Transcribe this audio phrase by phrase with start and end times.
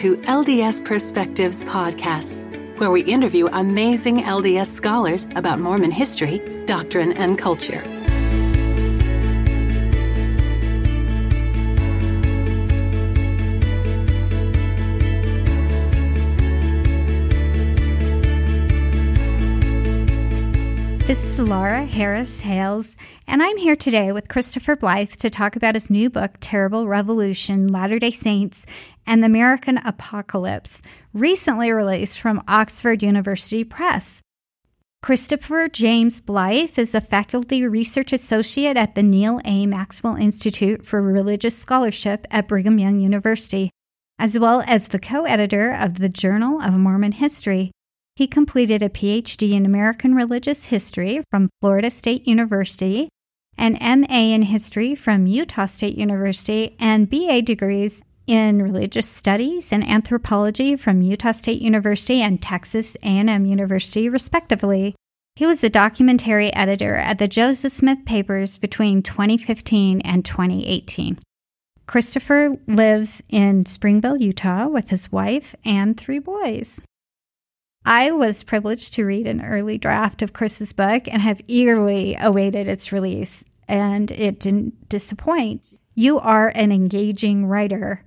[0.00, 2.40] To LDS Perspectives Podcast,
[2.78, 7.82] where we interview amazing LDS scholars about Mormon history, doctrine, and culture.
[21.10, 22.96] This is Laura Harris Hales,
[23.26, 27.66] and I'm here today with Christopher Blythe to talk about his new book, Terrible Revolution
[27.66, 28.64] Latter day Saints
[29.08, 30.80] and the American Apocalypse,
[31.12, 34.22] recently released from Oxford University Press.
[35.02, 39.66] Christopher James Blythe is a faculty research associate at the Neil A.
[39.66, 43.72] Maxwell Institute for Religious Scholarship at Brigham Young University,
[44.20, 47.72] as well as the co editor of the Journal of Mormon History.
[48.16, 53.08] He completed a PhD in American Religious History from Florida State University,
[53.56, 59.82] an MA in History from Utah State University, and BA degrees in Religious Studies and
[59.82, 64.94] Anthropology from Utah State University and Texas A&M University, respectively.
[65.36, 71.18] He was the documentary editor at the Joseph Smith Papers between 2015 and 2018.
[71.86, 76.80] Christopher lives in Springville, Utah, with his wife and three boys.
[77.84, 82.68] I was privileged to read an early draft of Chris's book and have eagerly awaited
[82.68, 85.62] its release, and it didn't disappoint.
[85.94, 88.04] You are an engaging writer.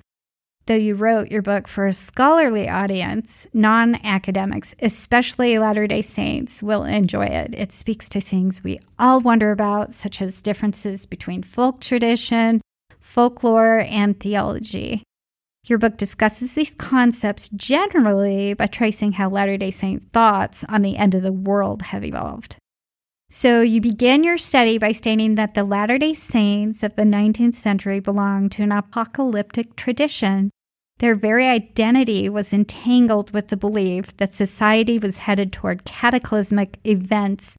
[0.66, 6.64] Though you wrote your book for a scholarly audience, non academics, especially Latter day Saints,
[6.64, 7.54] will enjoy it.
[7.54, 12.62] It speaks to things we all wonder about, such as differences between folk tradition,
[13.02, 15.04] folklore, and theology.
[15.66, 20.98] Your book discusses these concepts generally by tracing how Latter day Saint thoughts on the
[20.98, 22.58] end of the world have evolved.
[23.30, 27.56] So, you begin your study by stating that the Latter day Saints of the 19th
[27.56, 30.52] century belonged to an apocalyptic tradition.
[31.00, 37.56] Their very identity was entangled with the belief that society was headed toward cataclysmic events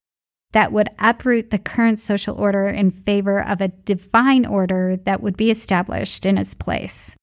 [0.52, 5.36] that would uproot the current social order in favor of a divine order that would
[5.38, 7.16] be established in its place.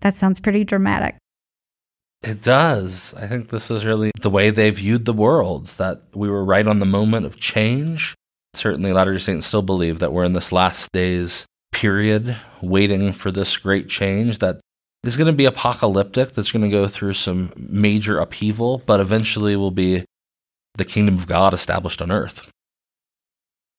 [0.00, 1.16] That sounds pretty dramatic.
[2.22, 3.14] It does.
[3.14, 6.66] I think this is really the way they viewed the world, that we were right
[6.66, 8.14] on the moment of change.
[8.54, 13.30] Certainly, Latter day Saints still believe that we're in this last days period, waiting for
[13.30, 14.60] this great change that
[15.04, 19.56] is going to be apocalyptic, that's going to go through some major upheaval, but eventually
[19.56, 20.04] will be
[20.74, 22.50] the kingdom of God established on earth.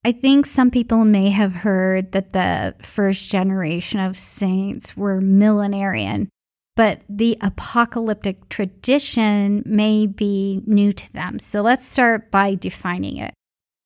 [0.08, 6.30] I think some people may have heard that the first generation of saints were millenarian,
[6.78, 11.40] but the apocalyptic tradition may be new to them.
[11.40, 13.34] So let's start by defining it.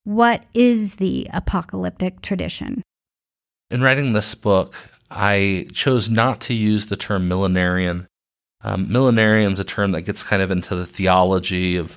[0.04, 2.84] What is the apocalyptic tradition?
[3.72, 4.76] In writing this book,
[5.10, 8.06] I chose not to use the term millenarian.
[8.64, 11.96] Um, millenarian is a term that gets kind of into the theology of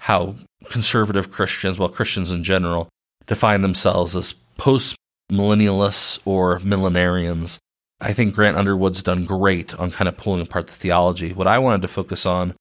[0.00, 0.34] how
[0.70, 2.88] conservative Christians, well, Christians in general,
[3.26, 4.96] define themselves as post
[5.30, 7.58] millennialists or millenarians.
[8.00, 11.32] I think Grant Underwood's done great on kind of pulling apart the theology.
[11.32, 12.54] What I wanted to focus on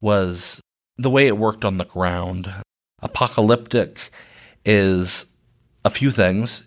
[0.00, 0.60] was
[0.96, 2.52] the way it worked on the ground.
[3.02, 4.10] Apocalyptic
[4.64, 5.26] is
[5.84, 6.62] a few things.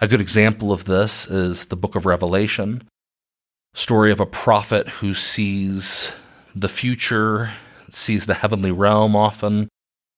[0.00, 2.88] A good example of this is the book of Revelation,
[3.74, 6.12] story of a prophet who sees
[6.54, 7.52] the future,
[7.90, 9.68] sees the heavenly realm often,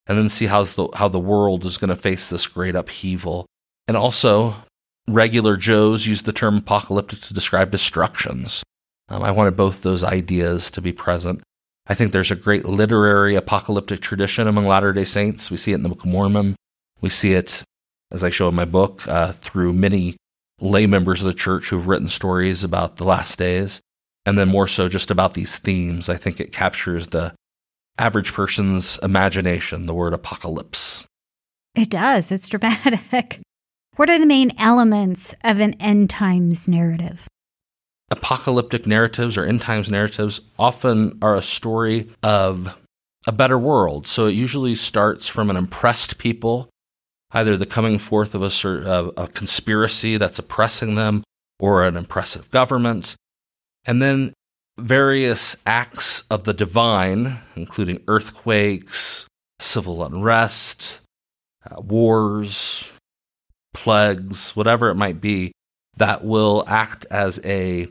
[0.07, 3.47] and then see how's the, how the world is going to face this great upheaval.
[3.87, 4.55] And also,
[5.09, 8.63] regular Joes use the term apocalyptic to describe destructions.
[9.09, 11.43] Um, I wanted both those ideas to be present.
[11.87, 15.51] I think there's a great literary apocalyptic tradition among Latter day Saints.
[15.51, 16.57] We see it in the Book of Mormon.
[17.01, 17.63] We see it,
[18.13, 20.17] as I show in my book, uh, through many
[20.61, 23.81] lay members of the church who've written stories about the last days.
[24.25, 26.09] And then more so just about these themes.
[26.09, 27.35] I think it captures the
[27.99, 31.05] average person's imagination, the word apocalypse.
[31.75, 32.33] It does.
[32.33, 33.41] It's dramatic.
[33.97, 37.29] What are the main elements of an end times narrative?
[38.11, 42.75] Apocalyptic narratives or end times narratives often are a story of
[43.27, 44.07] a better world.
[44.07, 46.71] So it usually starts from an oppressed people,
[47.33, 51.23] either the coming forth of a, a conspiracy that's oppressing them
[51.61, 53.15] or an oppressive government.
[53.85, 54.33] And then
[54.79, 59.27] various acts of the divine, including earthquakes,
[59.59, 61.01] civil unrest,
[61.71, 62.91] uh, wars,
[63.73, 65.53] plagues, whatever it might be,
[65.97, 67.87] that will act as a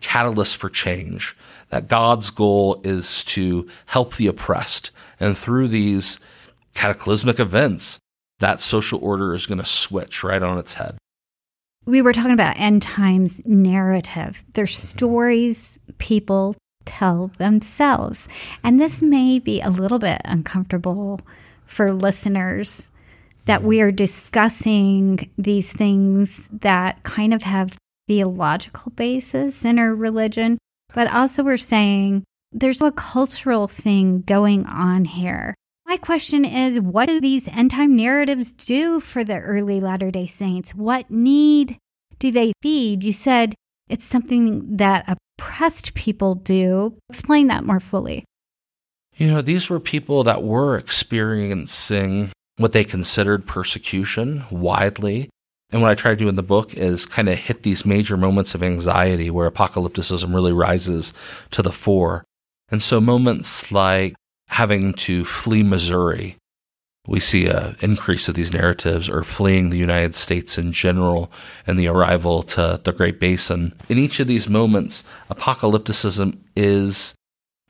[0.00, 1.36] catalyst for change.
[1.70, 4.90] That God's goal is to help the oppressed.
[5.18, 6.18] And through these
[6.74, 7.98] cataclysmic events,
[8.40, 10.98] that social order is going to switch right on its head.
[11.84, 14.44] We were talking about end times narrative.
[14.52, 18.28] They're stories people tell themselves.
[18.62, 21.20] And this may be a little bit uncomfortable
[21.64, 22.90] for listeners
[23.46, 27.76] that we are discussing these things that kind of have
[28.06, 30.58] theological basis in our religion,
[30.94, 35.54] but also we're saying there's a cultural thing going on here.
[35.92, 40.24] My question is what do these end time narratives do for the early Latter day
[40.24, 40.74] Saints?
[40.74, 41.76] What need
[42.18, 43.04] do they feed?
[43.04, 43.54] You said
[43.90, 46.96] it's something that oppressed people do.
[47.10, 48.24] Explain that more fully.
[49.16, 55.28] You know, these were people that were experiencing what they considered persecution widely.
[55.72, 58.16] And what I try to do in the book is kind of hit these major
[58.16, 61.12] moments of anxiety where apocalypticism really rises
[61.50, 62.24] to the fore.
[62.70, 64.14] And so moments like
[64.52, 66.36] having to flee Missouri.
[67.08, 71.32] We see an increase of these narratives or fleeing the United States in general
[71.66, 73.74] and the arrival to the Great Basin.
[73.88, 77.14] In each of these moments, apocalypticism is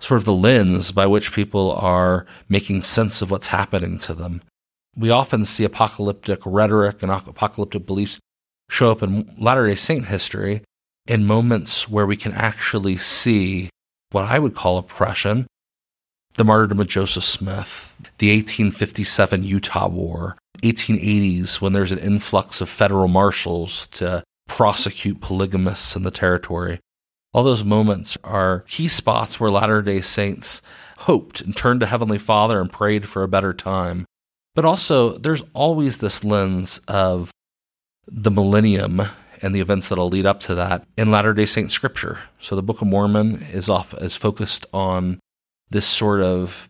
[0.01, 4.43] sort of the lens by which people are making sense of what's happening to them.
[4.97, 8.19] We often see apocalyptic rhetoric and apocalyptic beliefs
[8.69, 10.63] show up in Latter day Saint history
[11.07, 13.71] in moments where we can actually see
[14.11, 15.47] what I would call oppression
[16.35, 22.69] the martyrdom of Joseph Smith, the 1857 Utah War, 1880s when there's an influx of
[22.69, 26.79] federal marshals to prosecute polygamists in the territory.
[27.33, 30.61] All those moments are key spots where Latter day Saints
[30.99, 34.05] hoped and turned to Heavenly Father and prayed for a better time.
[34.55, 37.31] But also, there's always this lens of
[38.07, 39.03] the millennium
[39.41, 42.19] and the events that'll lead up to that in Latter day Saint scripture.
[42.39, 45.19] So the Book of Mormon is off is focused on
[45.73, 46.69] this sort of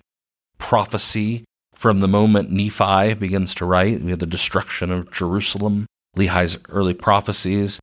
[0.58, 1.44] prophecy
[1.74, 4.02] from the moment Nephi begins to write.
[4.02, 7.80] We have the destruction of Jerusalem, Lehi's early prophecies.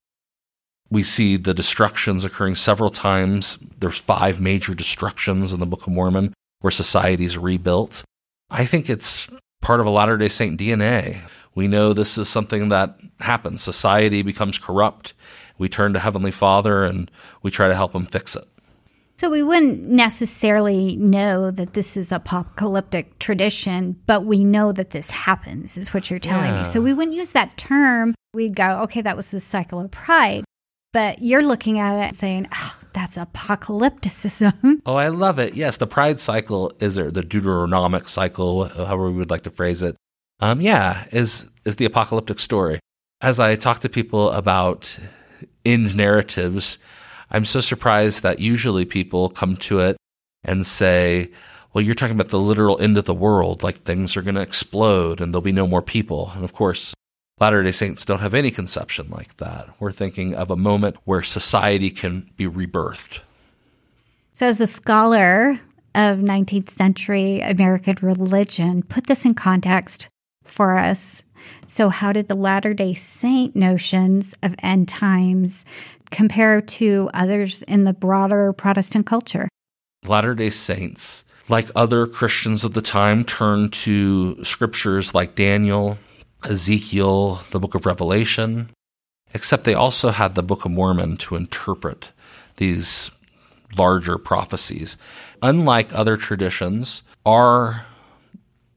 [0.89, 3.60] We see the destructions occurring several times.
[3.77, 8.04] There's five major destructions in the Book of Mormon where society is rebuilt.
[8.50, 9.30] I think it's
[9.62, 11.19] part of a Latter day Saint DNA.
[11.54, 13.62] We know this is something that happens.
[13.62, 15.13] Society becomes corrupt.
[15.57, 17.12] We turn to Heavenly Father and
[17.44, 18.48] we try to help him fix it.
[19.19, 25.12] So we wouldn't necessarily know that this is apocalyptic tradition, but we know that this
[25.12, 26.60] happens, is what you're telling yeah.
[26.60, 26.63] me.
[26.63, 28.16] So we wouldn't use that term.
[28.33, 30.45] We'd go, okay, that was the cycle of pride.
[30.94, 34.80] But you're looking at it and saying, oh, that's apocalypticism.
[34.86, 35.54] Oh, I love it.
[35.54, 39.83] Yes, the pride cycle is there, the Deuteronomic cycle, however we would like to phrase
[39.83, 39.98] it.
[40.39, 42.80] Um, yeah, is is the apocalyptic story.
[43.19, 44.98] As I talk to people about
[45.66, 46.77] end narratives,
[47.31, 49.97] I'm so surprised that usually people come to it
[50.43, 51.31] and say,
[51.73, 54.41] well, you're talking about the literal end of the world, like things are going to
[54.41, 56.31] explode and there'll be no more people.
[56.33, 56.93] And of course,
[57.39, 59.69] Latter day Saints don't have any conception like that.
[59.79, 63.19] We're thinking of a moment where society can be rebirthed.
[64.33, 65.59] So, as a scholar
[65.95, 70.09] of 19th century American religion, put this in context
[70.43, 71.23] for us.
[71.67, 75.63] So, how did the Latter day Saint notions of end times
[76.11, 79.47] compare to others in the broader Protestant culture?
[80.06, 85.97] Latter day Saints, like other Christians of the time, turned to scriptures like Daniel,
[86.44, 88.69] Ezekiel, the book of Revelation,
[89.33, 92.11] except they also had the Book of Mormon to interpret
[92.57, 93.11] these
[93.78, 94.97] larger prophecies.
[95.42, 97.85] Unlike other traditions, our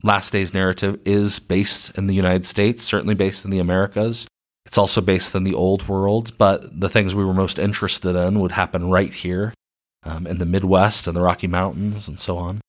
[0.03, 4.27] last days narrative is based in the United States, certainly based in the Americas.
[4.67, 8.41] It's also based in the old world, but the things we were most interested in
[8.41, 9.53] would happen right here
[10.05, 12.61] um, in the Midwest and the Rocky Mountains and so on.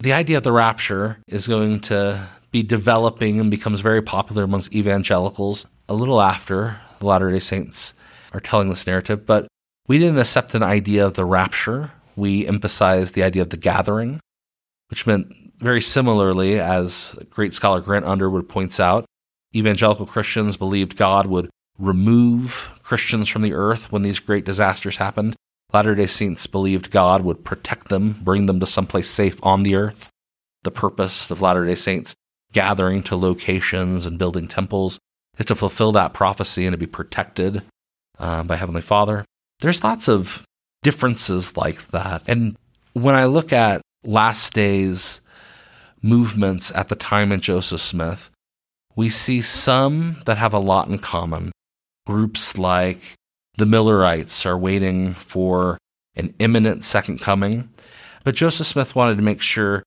[0.00, 4.74] The idea of the rapture is going to be developing and becomes very popular amongst
[4.74, 7.94] evangelicals a little after the Latter day Saints
[8.32, 9.46] are telling this narrative, but
[9.88, 11.90] we didn't accept an idea of the rapture.
[12.16, 14.20] We emphasized the idea of the gathering,
[14.88, 19.04] which meant very similarly, as great scholar Grant Underwood points out,
[19.54, 25.34] evangelical Christians believed God would remove Christians from the earth when these great disasters happened.
[25.72, 29.74] Latter day Saints believed God would protect them, bring them to someplace safe on the
[29.74, 30.10] earth.
[30.64, 32.14] The purpose of Latter day Saints
[32.52, 34.98] gathering to locations and building temples
[35.38, 37.62] is to fulfill that prophecy and to be protected
[38.18, 39.24] uh, by Heavenly Father.
[39.60, 40.44] There's lots of
[40.82, 42.22] differences like that.
[42.26, 42.56] And
[42.92, 45.20] when I look at last days
[46.02, 48.30] movements at the time of Joseph Smith,
[48.96, 51.52] we see some that have a lot in common.
[52.06, 53.14] Groups like
[53.56, 55.78] the Millerites are waiting for
[56.16, 57.70] an imminent second coming.
[58.24, 59.82] But Joseph Smith wanted to make sure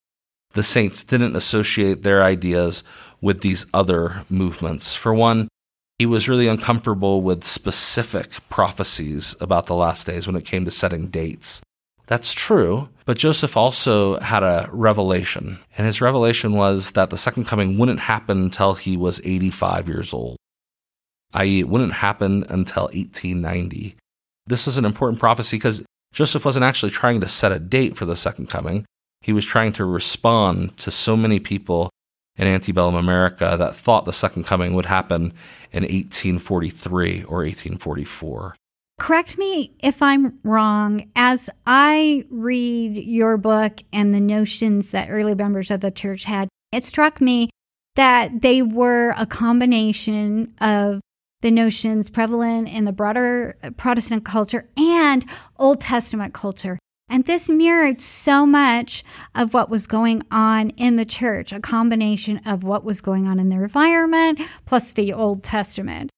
[0.54, 2.84] the saints didn't associate their ideas
[3.22, 4.96] with these other movements.
[4.96, 5.48] For one,
[6.00, 10.72] he was really uncomfortable with specific prophecies about the last days when it came to
[10.72, 11.62] setting dates.
[12.08, 17.46] That's true, but Joseph also had a revelation, and his revelation was that the second
[17.46, 20.38] coming wouldn't happen until he was 85 years old,
[21.34, 23.96] i.e., it wouldn't happen until 1890.
[24.48, 25.84] This is an important prophecy because
[26.14, 28.86] Joseph wasn't actually trying to set a date for the second coming.
[29.22, 31.90] He was trying to respond to so many people
[32.38, 35.34] in antebellum America that thought the second coming would happen
[35.72, 38.56] in 1843 or 1844.
[38.98, 41.12] Correct me if I'm wrong.
[41.16, 46.48] As I read your book and the notions that early members of the church had,
[46.72, 47.50] it struck me
[47.96, 51.02] that they were a combination of
[51.42, 55.26] the notions prevalent in the broader Protestant culture and
[55.58, 56.80] Old Testament culture.
[57.08, 59.04] And this mirrored so much
[59.36, 63.40] of what was going on in the church, a combination of what was going on
[63.40, 66.10] in their environment plus the Old Testament.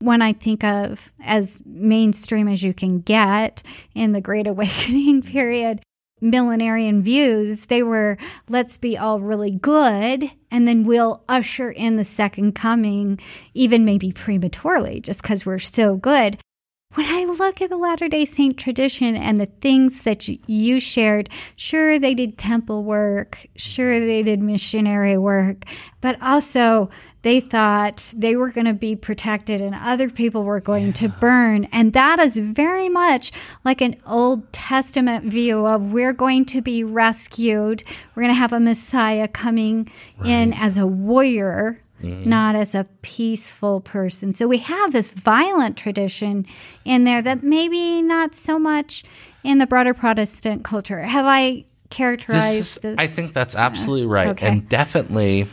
[0.00, 3.62] When I think of as mainstream as you can get
[3.94, 5.80] in the Great Awakening period,
[6.20, 8.16] millenarian views, they were
[8.48, 13.18] let's be all really good and then we'll usher in the second coming,
[13.54, 16.38] even maybe prematurely, just because we're so good
[16.94, 21.28] when I look at the Latter day Saint tradition and the things that you shared,
[21.54, 25.64] sure, they did temple work, sure, they did missionary work,
[26.00, 26.88] but also
[27.20, 30.92] they thought they were going to be protected and other people were going yeah.
[30.92, 31.64] to burn.
[31.72, 33.30] And that is very much
[33.64, 37.84] like an Old Testament view of we're going to be rescued.
[38.14, 40.30] We're going to have a Messiah coming right.
[40.30, 42.28] in as a warrior Mm-hmm.
[42.28, 44.34] not as a peaceful person.
[44.34, 46.44] So we have this violent tradition
[46.84, 49.02] in there that maybe not so much
[49.42, 51.00] in the broader Protestant culture.
[51.00, 52.76] Have I characterized this?
[52.76, 52.98] Is, this?
[52.98, 54.28] I think that's absolutely right.
[54.28, 54.46] Okay.
[54.46, 55.46] And definitely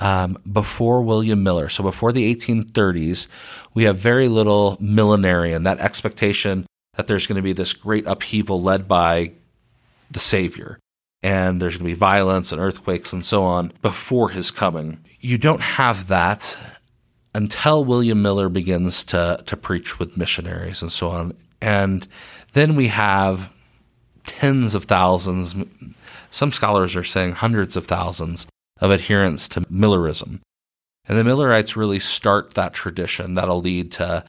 [0.00, 3.26] um, before William Miller, so before the 1830s,
[3.72, 6.66] we have very little millenarian, that expectation
[6.96, 9.32] that there's going to be this great upheaval led by
[10.10, 10.78] the Savior
[11.22, 14.98] and there's going to be violence and earthquakes and so on before his coming.
[15.20, 16.56] You don't have that
[17.34, 21.34] until William Miller begins to, to preach with missionaries and so on.
[21.60, 22.06] And
[22.52, 23.52] then we have
[24.26, 25.54] tens of thousands,
[26.30, 28.46] some scholars are saying hundreds of thousands
[28.80, 30.40] of adherents to Millerism.
[31.08, 34.24] And the Millerites really start that tradition that'll lead to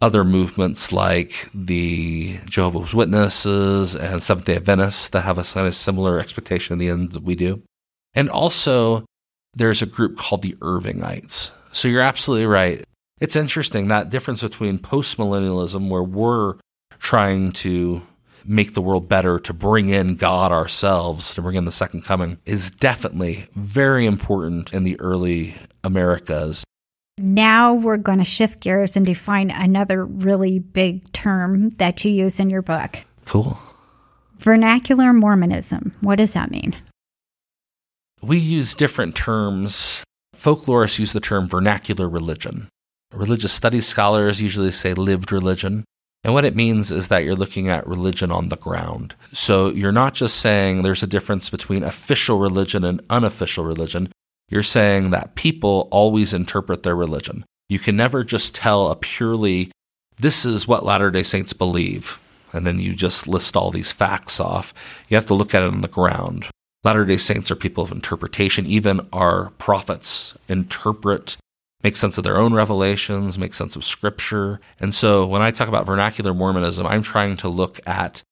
[0.00, 5.74] other movements like the Jehovah's Witnesses and Seventh day Adventists that have a kind of
[5.74, 7.62] similar expectation in the end that we do.
[8.14, 9.04] And also,
[9.54, 11.50] there's a group called the Irvingites.
[11.72, 12.84] So you're absolutely right.
[13.20, 16.54] It's interesting that difference between postmillennialism, where we're
[16.98, 18.02] trying to
[18.44, 22.38] make the world better, to bring in God ourselves, to bring in the second coming,
[22.46, 25.54] is definitely very important in the early
[25.84, 26.64] Americas.
[27.22, 32.40] Now we're going to shift gears and define another really big term that you use
[32.40, 33.04] in your book.
[33.26, 33.58] Cool.
[34.38, 35.94] Vernacular Mormonism.
[36.00, 36.74] What does that mean?
[38.22, 40.02] We use different terms.
[40.34, 42.68] Folklorists use the term vernacular religion.
[43.12, 45.84] Religious studies scholars usually say lived religion.
[46.24, 49.14] And what it means is that you're looking at religion on the ground.
[49.32, 54.10] So you're not just saying there's a difference between official religion and unofficial religion.
[54.50, 57.44] You're saying that people always interpret their religion.
[57.68, 59.70] You can never just tell a purely,
[60.18, 62.18] this is what Latter day Saints believe,
[62.52, 64.74] and then you just list all these facts off.
[65.08, 66.48] You have to look at it on the ground.
[66.82, 68.66] Latter day Saints are people of interpretation.
[68.66, 71.36] Even our prophets interpret,
[71.84, 74.60] make sense of their own revelations, make sense of scripture.
[74.80, 78.22] And so when I talk about vernacular Mormonism, I'm trying to look at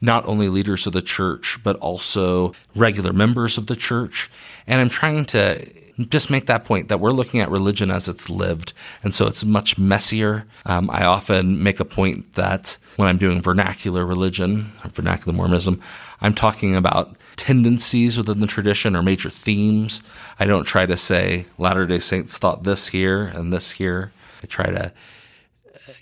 [0.00, 4.30] not only leaders of the church, but also regular members of the church.
[4.66, 5.66] And I'm trying to
[6.08, 8.72] just make that point that we're looking at religion as it's lived.
[9.02, 10.44] And so it's much messier.
[10.66, 15.80] Um, I often make a point that when I'm doing vernacular religion, vernacular Mormonism,
[16.20, 20.02] I'm talking about tendencies within the tradition or major themes.
[20.38, 24.12] I don't try to say Latter day Saints thought this here and this here.
[24.42, 24.92] I try to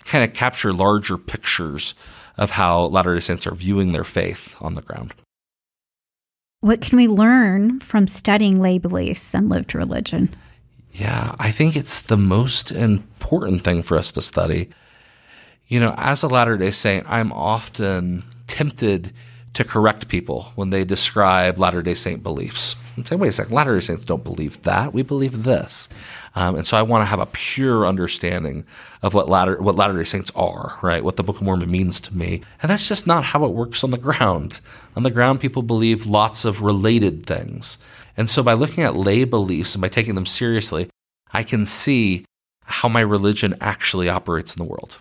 [0.05, 1.93] kind of capture larger pictures
[2.37, 5.13] of how Latter day Saints are viewing their faith on the ground.
[6.63, 10.33] What can we learn from studying lay beliefs and lived religion?
[10.93, 14.69] Yeah, I think it's the most important thing for us to study.
[15.67, 19.11] You know, as a Latter day Saint, I'm often tempted
[19.55, 22.77] to correct people when they describe Latter day Saint beliefs.
[23.05, 24.93] Saying, wait a second, Latter day Saints don't believe that.
[24.93, 25.89] We believe this.
[26.35, 28.65] Um, and so I want to have a pure understanding
[29.01, 31.03] of what Latter what Latter Day Saints are, right?
[31.03, 33.83] What the Book of Mormon means to me, and that's just not how it works
[33.83, 34.59] on the ground.
[34.95, 37.77] On the ground, people believe lots of related things,
[38.15, 40.89] and so by looking at lay beliefs and by taking them seriously,
[41.31, 42.25] I can see
[42.63, 44.97] how my religion actually operates in the world.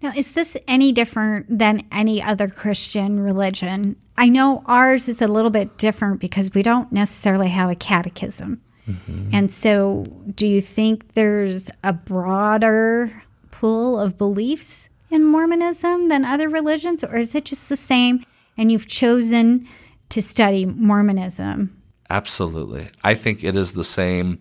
[0.00, 3.96] Now, is this any different than any other Christian religion?
[4.16, 8.60] I know ours is a little bit different because we don't necessarily have a catechism.
[8.88, 9.30] Mm-hmm.
[9.32, 16.48] And so, do you think there's a broader pool of beliefs in Mormonism than other
[16.48, 18.24] religions, or is it just the same
[18.56, 19.68] and you've chosen
[20.10, 21.74] to study Mormonism?
[22.10, 22.88] Absolutely.
[23.04, 24.40] I think it is the same.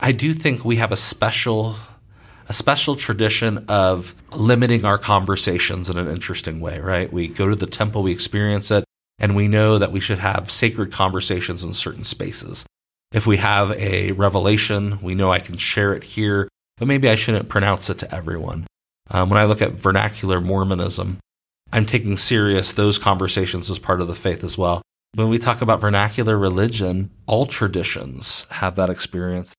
[0.00, 1.76] I do think we have a special
[2.48, 7.12] a special tradition of limiting our conversations in an interesting way, right?
[7.12, 8.84] We go to the temple, we experience it,
[9.18, 12.64] and we know that we should have sacred conversations in certain spaces.
[13.12, 17.16] If we have a revelation, we know I can share it here, but maybe I
[17.16, 18.66] shouldn't pronounce it to everyone.
[19.10, 21.18] Um, when I look at vernacular Mormonism,
[21.72, 24.80] I'm taking serious those conversations as part of the faith as well.
[25.14, 29.54] When we talk about vernacular religion, all traditions have that experience.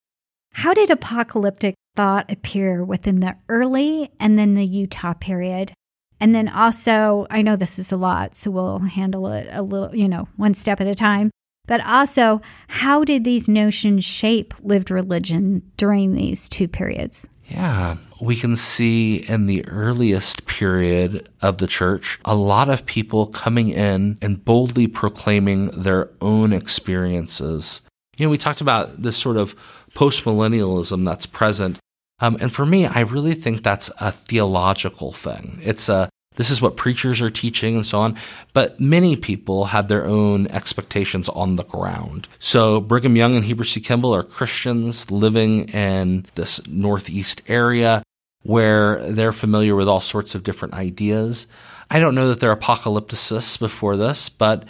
[0.53, 5.73] How did apocalyptic thought appear within the early and then the Utah period?
[6.21, 9.93] And then also, I know this is a lot, so we'll handle it a little,
[9.93, 11.29] you know, one step at a time.
[11.67, 17.27] But also, how did these notions shape lived religion during these two periods?
[17.49, 23.27] Yeah, we can see in the earliest period of the church a lot of people
[23.27, 27.81] coming in and boldly proclaiming their own experiences.
[28.15, 29.53] You know, we talked about this sort of
[29.95, 31.77] postmillennialism that's present.
[32.21, 35.59] Um, and for me, I really think that's a theological thing.
[35.61, 38.15] It's a this is what preachers are teaching and so on.
[38.53, 42.29] But many people have their own expectations on the ground.
[42.39, 43.81] So Brigham Young and Heber C.
[43.81, 48.03] Kimball are Christians living in this Northeast area
[48.43, 51.45] where they're familiar with all sorts of different ideas.
[51.91, 54.63] I don't know that they're apocalypticists before this, but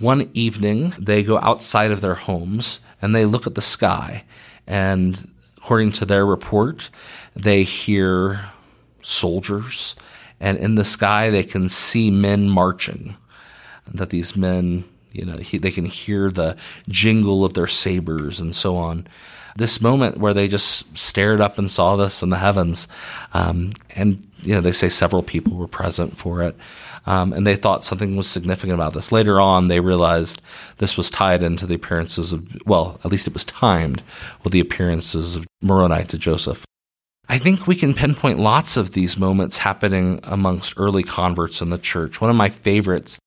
[0.00, 4.24] one evening they go outside of their homes and they look at the sky.
[4.66, 5.31] And
[5.62, 6.90] according to their report,
[7.36, 8.50] they hear
[9.02, 9.94] soldiers
[10.42, 13.16] and in the sky they can see men marching.
[13.94, 16.56] That these men, you know, he, they can hear the
[16.88, 19.06] jingle of their sabers and so on.
[19.56, 22.88] This moment where they just stared up and saw this in the heavens,
[23.34, 26.56] um, and you know they say several people were present for it.
[27.04, 29.10] Um, and they thought something was significant about this.
[29.10, 30.40] Later on, they realized
[30.78, 34.02] this was tied into the appearances of, well, at least it was timed
[34.44, 36.64] with the appearances of Moroni to Joseph.
[37.28, 41.78] I think we can pinpoint lots of these moments happening amongst early converts in the
[41.78, 42.20] church.
[42.20, 43.18] One of my favorites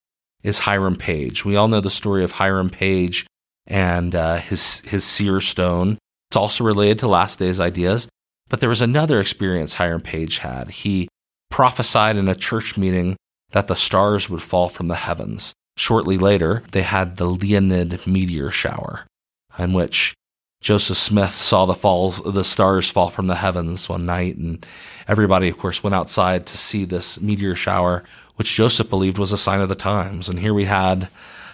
[0.44, 1.44] is Hiram Page.
[1.44, 3.26] We all know the story of Hiram Page
[3.68, 5.98] and uh, his his seer stone.
[6.30, 8.08] It's also related to last days ideas,
[8.48, 10.70] but there was another experience Hiram Page had.
[10.70, 11.08] He
[11.50, 13.16] prophesied in a church meeting
[13.56, 15.54] that the stars would fall from the heavens.
[15.78, 19.08] Shortly later, they had the Leonid meteor shower,
[19.58, 20.14] in which
[20.60, 24.66] Joseph Smith saw the falls, the stars fall from the heavens one night, and
[25.08, 28.04] everybody, of course, went outside to see this meteor shower,
[28.36, 30.28] which Joseph believed was a sign of the times.
[30.28, 31.08] And here we had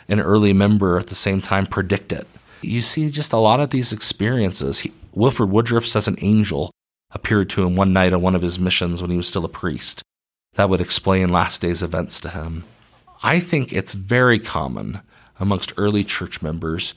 [0.08, 2.28] an early member at the same time predict it.
[2.64, 4.80] You see just a lot of these experiences.
[4.80, 6.72] He, Wilford Woodruff says an angel
[7.12, 9.50] appeared to him one night on one of his missions when he was still a
[9.50, 10.02] priest.
[10.56, 12.66] That would explain last day's events to him.
[13.24, 15.02] I think it's very common
[15.40, 16.94] amongst early church members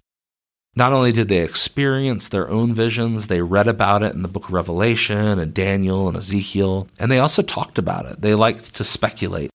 [0.76, 4.46] not only did they experience their own visions, they read about it in the book
[4.46, 8.20] of Revelation and Daniel and Ezekiel, and they also talked about it.
[8.20, 9.50] They liked to speculate.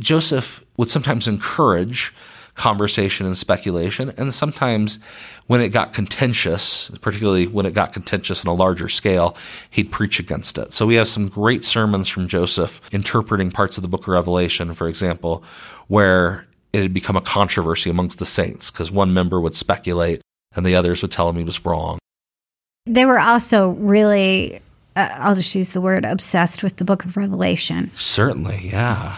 [0.00, 2.14] Joseph would sometimes encourage
[2.58, 4.98] conversation and speculation, and sometimes
[5.46, 9.36] when it got contentious, particularly when it got contentious on a larger scale,
[9.70, 10.72] he'd preach against it.
[10.74, 14.74] So we have some great sermons from Joseph interpreting parts of the book of Revelation,
[14.74, 15.42] for example,
[15.86, 20.20] where it had become a controversy amongst the saints because one member would speculate
[20.54, 21.98] and the others would tell him he was wrong.
[22.84, 24.60] They were also really,
[24.96, 27.90] uh, I'll just use the word, obsessed with the book of Revelation.
[27.94, 29.16] Certainly, yeah.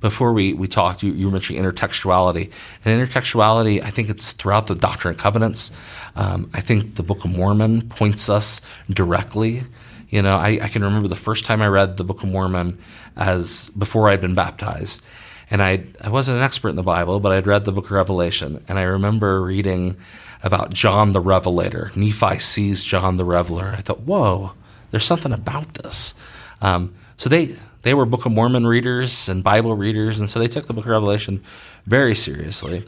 [0.00, 2.50] Before we, we talked, you, you mentioned intertextuality.
[2.84, 5.70] And intertextuality, I think it's throughout the Doctrine and Covenants.
[6.16, 9.62] Um, I think the Book of Mormon points us directly.
[10.08, 12.78] You know, I, I can remember the first time I read the Book of Mormon
[13.16, 15.02] as before I'd been baptized.
[15.50, 17.90] And I I wasn't an expert in the Bible, but I'd read the book of
[17.92, 18.64] Revelation.
[18.68, 19.96] And I remember reading
[20.42, 21.90] about John the Revelator.
[21.94, 23.74] Nephi sees John the Revelator.
[23.76, 24.52] I thought, whoa,
[24.90, 26.14] there's something about this.
[26.62, 30.48] Um, so they they were Book of Mormon readers and Bible readers, and so they
[30.48, 31.42] took the Book of Revelation
[31.86, 32.84] very seriously.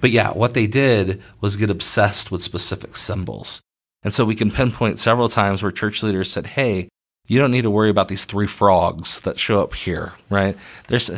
[0.00, 3.60] But yeah, what they did was get obsessed with specific symbols.
[4.02, 6.88] And so we can pinpoint several times where church leaders said, "Hey,
[7.26, 10.56] you don't need to worry about these three frogs that show up here, right?
[10.88, 11.10] There's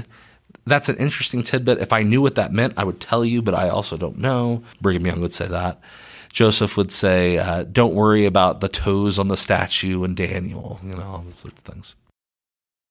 [0.65, 1.79] that's an interesting tidbit.
[1.79, 4.63] If I knew what that meant, I would tell you, but I also don't know.
[4.81, 5.81] Brigham Young would say that.
[6.31, 10.95] Joseph would say, uh, "Don't worry about the toes on the statue," and Daniel, you
[10.95, 11.95] know, all those sorts of things.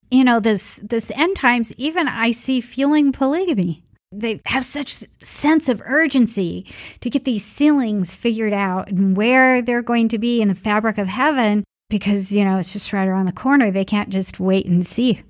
[0.10, 3.84] You know, this this end times, even I see fueling polygamy.
[4.12, 6.66] They have such sense of urgency
[7.02, 10.98] to get these sealings figured out and where they're going to be in the fabric
[10.98, 13.70] of heaven because, you know, it's just right around the corner.
[13.70, 15.24] They can't just wait and see.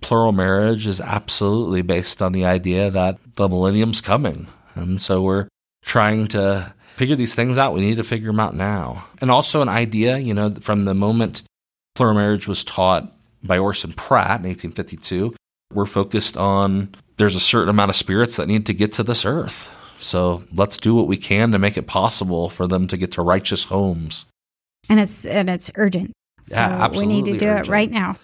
[0.00, 4.46] Plural marriage is absolutely based on the idea that the millennium's coming.
[4.74, 5.48] And so we're
[5.82, 7.74] trying to figure these things out.
[7.74, 9.06] We need to figure them out now.
[9.20, 11.42] And also an idea, you know, from the moment
[11.94, 13.12] plural marriage was taught
[13.46, 15.34] by Orson Pratt in 1852,
[15.72, 19.24] we're focused on there's a certain amount of spirits that need to get to this
[19.24, 19.70] earth.
[19.98, 23.22] So let's do what we can to make it possible for them to get to
[23.22, 24.26] righteous homes.
[24.88, 26.12] And it's and it's urgent.
[26.44, 27.68] So yeah, absolutely we need to do urgent.
[27.68, 28.18] it right now.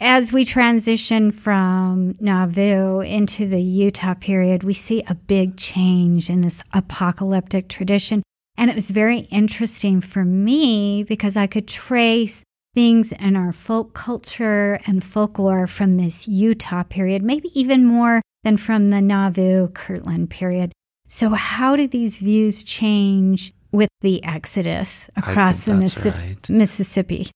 [0.00, 6.40] As we transition from Nauvoo into the Utah period, we see a big change in
[6.40, 8.22] this apocalyptic tradition.
[8.56, 12.42] And it was very interesting for me because I could trace
[12.74, 18.56] things in our folk culture and folklore from this Utah period, maybe even more than
[18.56, 20.72] from the Nauvoo Kirtland period.
[21.06, 26.48] So, how did these views change with the Exodus across the Missi- right.
[26.48, 27.30] Mississippi?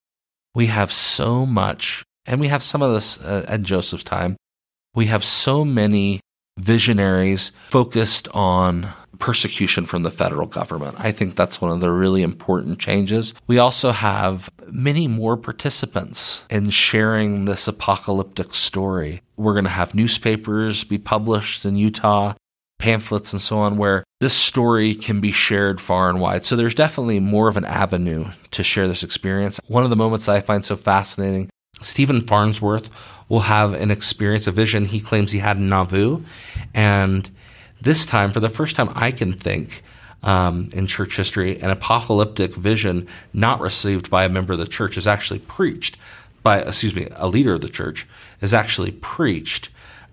[0.55, 4.37] We have so much, and we have some of this uh, at Joseph's time.
[4.95, 6.21] We have so many
[6.59, 10.97] visionaries focused on persecution from the federal government.
[10.99, 13.35] I think that's one of the really important changes.
[13.47, 19.23] We also have many more participants in sharing this apocalyptic story.
[19.37, 22.35] We're going to have newspapers be published in Utah,
[22.79, 26.45] pamphlets and so on, where this story can be shared far and wide.
[26.45, 29.61] So there's definitely more of an avenue to share this experience.
[29.67, 31.51] One of the moments that I find so fascinating
[31.83, 32.91] Stephen Farnsworth
[33.29, 36.23] will have an experience, a vision he claims he had in Nauvoo.
[36.75, 37.31] And
[37.81, 39.83] this time, for the first time I can think
[40.23, 44.97] um, in church history, an apocalyptic vision not received by a member of the church
[44.97, 45.97] is actually preached
[46.43, 48.07] by, excuse me, a leader of the church
[48.41, 49.69] is actually preached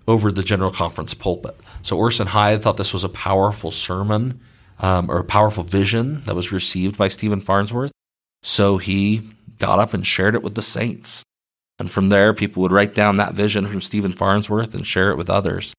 [0.06, 1.58] over the general conference pulpit.
[1.82, 4.40] So Orson Hyde thought this was a powerful sermon
[4.78, 7.92] um, or a powerful vision that was received by Stephen Farnsworth.
[8.42, 11.22] So he got up and shared it with the saints.
[11.78, 15.16] And from there, people would write down that vision from Stephen Farnsworth and share it
[15.16, 15.72] with others.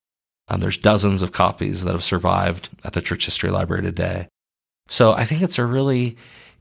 [0.47, 4.27] Um, there's dozens of copies that have survived at the Church History Library today.
[4.87, 6.17] So I think it's a really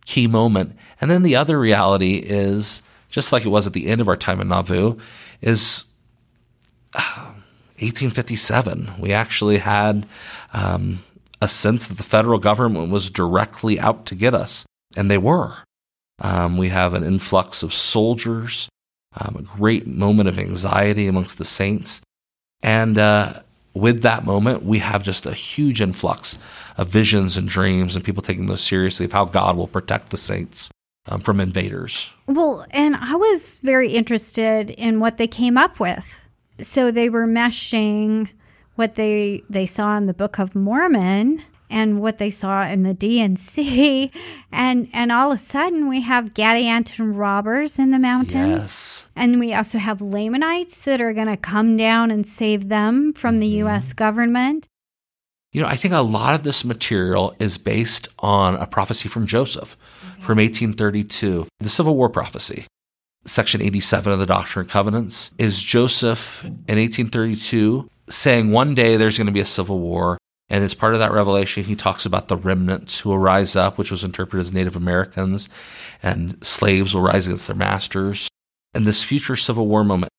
[0.07, 0.77] key moment.
[1.01, 4.17] And then the other reality is, just like it was at the end of our
[4.17, 4.97] time in Nauvoo,
[5.41, 5.85] is
[6.95, 7.33] uh,
[7.79, 8.95] 1857.
[8.99, 10.07] We actually had
[10.53, 11.05] um,
[11.43, 14.65] a sense that the federal government was directly out to get us,
[14.97, 15.55] and they were.
[16.21, 18.69] Um, we have an influx of soldiers,
[19.17, 22.01] um, a great moment of anxiety amongst the saints.
[22.63, 23.41] And uh,
[23.75, 26.39] with that moment, we have just a huge influx
[26.77, 30.17] of visions and dreams and people taking those seriously of how God will protect the
[30.17, 30.71] saints
[31.07, 32.09] um, from invaders.
[32.27, 36.21] Well, and I was very interested in what they came up with.
[36.61, 38.31] So they were meshing
[38.77, 41.43] what they they saw in the Book of Mormon
[41.75, 44.13] and what they saw in the D&C,
[44.53, 49.07] and and all of a sudden we have Gadianton robbers in the mountains, Yes.
[49.17, 53.41] and we also have Lamanites that are going to come down and save them from
[53.41, 53.67] the mm-hmm.
[53.67, 53.93] U.S.
[53.93, 54.69] government.
[55.53, 59.27] You know, I think a lot of this material is based on a prophecy from
[59.27, 60.23] Joseph mm-hmm.
[60.23, 62.67] from 1832, the Civil War prophecy.
[63.27, 69.17] Section 87 of the Doctrine and Covenants is Joseph in 1832 saying one day there's
[69.17, 70.19] going to be a civil war.
[70.55, 73.77] And as part of that revelation, he talks about the remnant who will rise up,
[73.77, 75.49] which was interpreted as Native Americans,
[76.01, 78.29] and slaves will rise against their masters.
[78.73, 80.13] And this future civil war moment,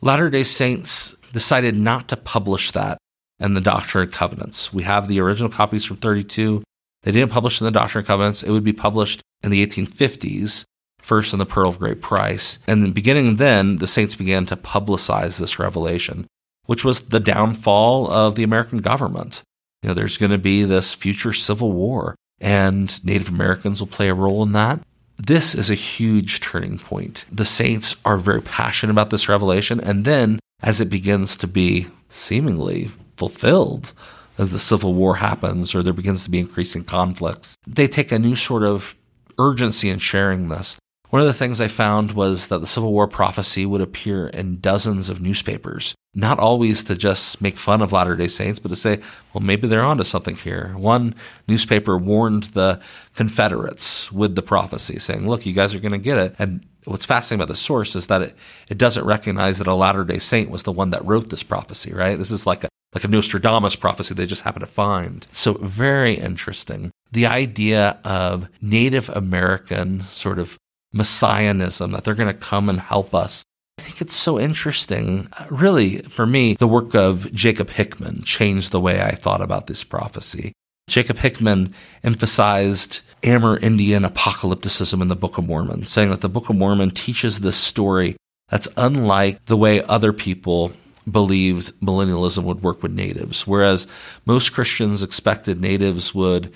[0.00, 2.96] Latter day Saints decided not to publish that
[3.38, 4.72] in the Doctrine and Covenants.
[4.72, 6.62] We have the original copies from 32.
[7.02, 8.42] They didn't publish in the Doctrine and Covenants.
[8.42, 10.64] It would be published in the 1850s,
[11.00, 12.60] first in the Pearl of Great Price.
[12.66, 16.26] And then beginning then, the saints began to publicize this revelation,
[16.64, 19.42] which was the downfall of the American government.
[19.82, 24.08] You know, there's going to be this future civil war, and Native Americans will play
[24.08, 24.80] a role in that.
[25.18, 27.24] This is a huge turning point.
[27.30, 31.88] The saints are very passionate about this revelation, and then as it begins to be
[32.08, 33.92] seemingly fulfilled,
[34.38, 38.18] as the Civil War happens or there begins to be increasing conflicts, they take a
[38.18, 38.94] new sort of
[39.38, 40.78] urgency in sharing this.
[41.12, 44.60] One of the things I found was that the Civil War prophecy would appear in
[44.60, 48.76] dozens of newspapers, not always to just make fun of Latter day Saints, but to
[48.76, 48.98] say,
[49.34, 50.72] well, maybe they're onto something here.
[50.74, 51.14] One
[51.46, 52.80] newspaper warned the
[53.14, 56.34] Confederates with the prophecy, saying, look, you guys are going to get it.
[56.38, 58.36] And what's fascinating about the source is that it,
[58.70, 61.92] it doesn't recognize that a Latter day Saint was the one that wrote this prophecy,
[61.92, 62.16] right?
[62.16, 65.26] This is like a, like a Nostradamus prophecy they just happen to find.
[65.30, 66.90] So very interesting.
[67.10, 70.56] The idea of Native American sort of
[70.92, 73.44] messianism, that they're going to come and help us.
[73.78, 75.28] I think it's so interesting.
[75.38, 79.66] Uh, really, for me, the work of Jacob Hickman changed the way I thought about
[79.66, 80.52] this prophecy.
[80.88, 81.74] Jacob Hickman
[82.04, 87.40] emphasized Amerindian apocalypticism in the Book of Mormon, saying that the Book of Mormon teaches
[87.40, 88.16] this story
[88.48, 90.72] that's unlike the way other people
[91.10, 93.86] believed millennialism would work with natives, whereas
[94.26, 96.52] most Christians expected natives would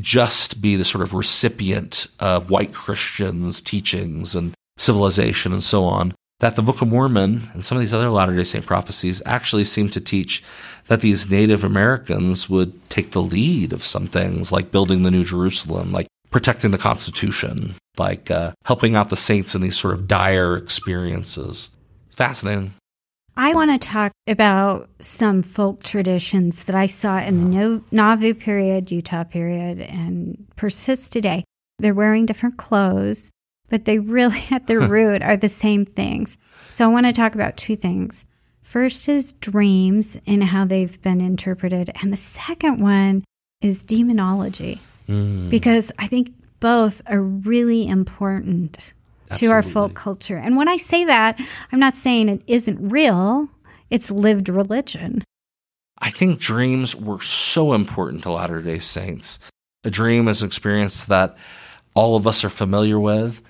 [0.00, 6.14] just be the sort of recipient of white Christians' teachings and civilization and so on.
[6.40, 9.64] That the Book of Mormon and some of these other Latter day Saint prophecies actually
[9.64, 10.42] seem to teach
[10.88, 15.24] that these Native Americans would take the lead of some things like building the New
[15.24, 20.06] Jerusalem, like protecting the Constitution, like uh, helping out the saints in these sort of
[20.06, 21.70] dire experiences.
[22.10, 22.74] Fascinating.
[23.36, 28.32] I want to talk about some folk traditions that I saw in the no- Nauvoo
[28.32, 31.44] period, Utah period, and persist today.
[31.78, 33.30] They're wearing different clothes,
[33.68, 36.38] but they really, at their root, are the same things.
[36.72, 38.24] So I want to talk about two things.
[38.62, 43.24] First is dreams and how they've been interpreted, and the second one
[43.60, 45.50] is demonology, mm.
[45.50, 48.92] because I think both are really important
[49.30, 49.48] Absolutely.
[49.48, 50.36] to our folk culture.
[50.36, 51.40] And when I say that,
[51.72, 53.48] I'm not saying it isn't real,
[53.90, 55.24] it's lived religion.
[55.98, 59.38] I think dreams were so important to Latter day Saints.
[59.84, 61.36] A dream is an experience that
[61.94, 63.42] all of us are familiar with.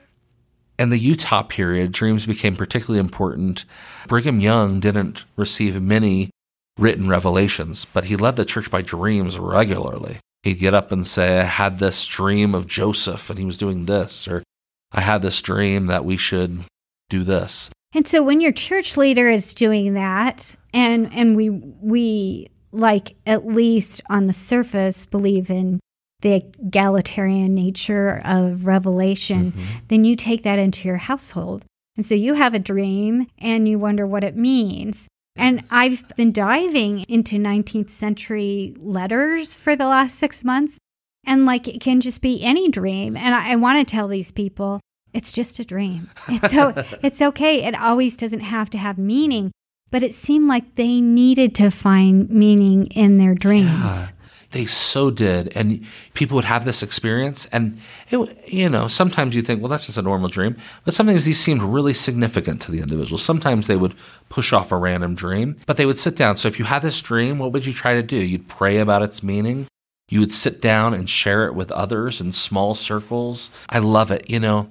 [0.78, 3.64] In the Utah period, dreams became particularly important.
[4.06, 6.30] Brigham Young didn't receive many
[6.78, 10.18] written revelations, but he led the church by dreams regularly.
[10.42, 13.86] He'd get up and say, I had this dream of Joseph and he was doing
[13.86, 14.42] this, or
[14.92, 16.64] I had this dream that we should
[17.08, 17.70] do this.
[17.94, 23.46] And so when your church leader is doing that and and we we like at
[23.46, 25.80] least on the surface believe in
[26.20, 29.62] the egalitarian nature of revelation, mm-hmm.
[29.88, 31.64] then you take that into your household.
[31.96, 35.08] And so you have a dream and you wonder what it means.
[35.36, 40.78] And I've been diving into 19th century letters for the last six months.
[41.26, 43.16] And like it can just be any dream.
[43.16, 44.80] And I, I want to tell these people
[45.12, 46.10] it's just a dream.
[46.28, 47.64] It's so it's okay.
[47.64, 49.52] It always doesn't have to have meaning.
[49.90, 53.70] But it seemed like they needed to find meaning in their dreams.
[53.70, 54.08] Yeah,
[54.50, 55.52] they so did.
[55.56, 57.46] And people would have this experience.
[57.52, 60.56] And, it, you know, sometimes you think, well, that's just a normal dream.
[60.84, 63.18] But sometimes these seemed really significant to the individual.
[63.18, 63.94] Sometimes they would
[64.28, 66.36] push off a random dream, but they would sit down.
[66.36, 68.16] So if you had this dream, what would you try to do?
[68.16, 69.68] You'd pray about its meaning.
[70.08, 73.50] You would sit down and share it with others in small circles.
[73.68, 74.30] I love it.
[74.30, 74.68] You know,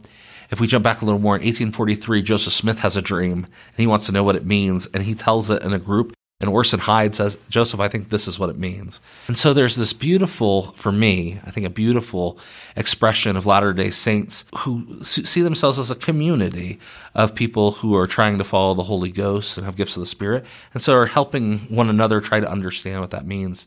[0.49, 3.77] if we jump back a little more, in 1843, Joseph Smith has a dream and
[3.77, 6.13] he wants to know what it means, and he tells it in a group.
[6.41, 8.99] And Orson Hyde says, Joseph, I think this is what it means.
[9.27, 12.37] And so there's this beautiful, for me, I think a beautiful
[12.75, 16.79] expression of Latter day Saints who see themselves as a community
[17.13, 20.05] of people who are trying to follow the Holy Ghost and have gifts of the
[20.05, 20.45] Spirit.
[20.73, 23.65] And so are helping one another try to understand what that means.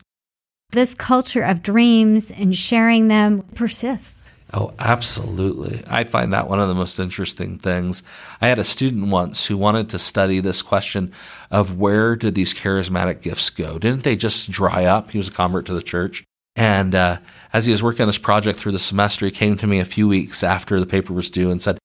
[0.71, 4.29] This culture of dreams and sharing them persists.
[4.53, 5.83] Oh, absolutely.
[5.87, 8.01] I find that one of the most interesting things.
[8.41, 11.11] I had a student once who wanted to study this question
[11.51, 13.77] of where did these charismatic gifts go?
[13.77, 15.11] Didn't they just dry up?
[15.11, 16.23] He was a convert to the church.
[16.55, 17.17] And uh,
[17.53, 19.85] as he was working on this project through the semester, he came to me a
[19.85, 21.77] few weeks after the paper was due and said,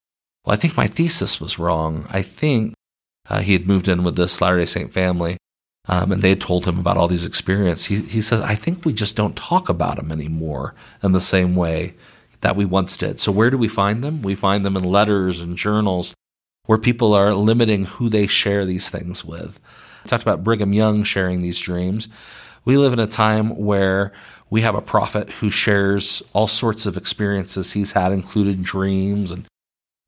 [0.44, 2.06] Well, I think my thesis was wrong.
[2.10, 2.74] I think
[3.28, 5.36] uh, he had moved in with the Latter day Saint family.
[5.86, 7.84] Um, and they had told him about all these experiences.
[7.86, 11.54] He, he says, I think we just don't talk about them anymore in the same
[11.54, 11.94] way
[12.40, 13.20] that we once did.
[13.20, 14.22] So, where do we find them?
[14.22, 16.14] We find them in letters and journals
[16.66, 19.60] where people are limiting who they share these things with.
[20.04, 22.08] I talked about Brigham Young sharing these dreams.
[22.64, 24.12] We live in a time where
[24.48, 29.46] we have a prophet who shares all sorts of experiences he's had, including dreams and,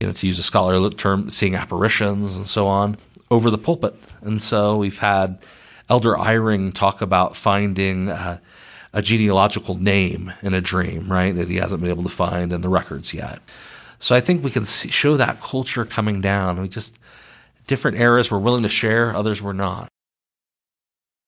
[0.01, 2.97] you know, to use a scholarly term, seeing apparitions and so on
[3.31, 3.95] over the pulpit.
[4.23, 5.39] And so we've had
[5.88, 8.38] Elder Eyring talk about finding uh,
[8.92, 12.61] a genealogical name in a dream, right, that he hasn't been able to find in
[12.61, 13.40] the records yet.
[13.99, 16.61] So I think we can see, show that culture coming down.
[16.61, 16.99] We just
[17.66, 19.88] different eras were willing to share, others were not.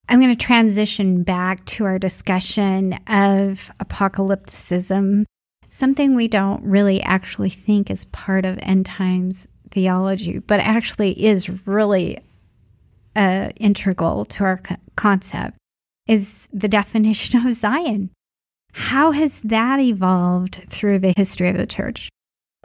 [0.08, 5.24] I'm going to transition back to our discussion of apocalypticism,
[5.68, 11.50] something we don't really actually think is part of end times theology, but actually is
[11.66, 12.18] really
[13.18, 15.58] uh, integral to our co- concept
[16.06, 18.10] is the definition of Zion.
[18.72, 22.08] How has that evolved through the history of the church?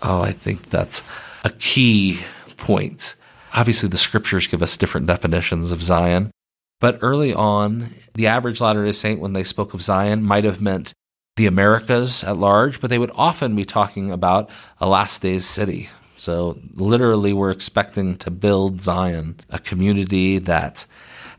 [0.01, 1.01] Oh, I think that's
[1.43, 2.21] a key
[2.57, 3.15] point.
[3.53, 6.31] Obviously, the scriptures give us different definitions of Zion,
[6.79, 10.59] But early on, the average Latter day Saint, when they spoke of Zion, might have
[10.59, 10.93] meant
[11.37, 15.89] the Americas at large, but they would often be talking about a last days city.
[16.23, 20.85] So, literally, we're expecting to build Zion, a community that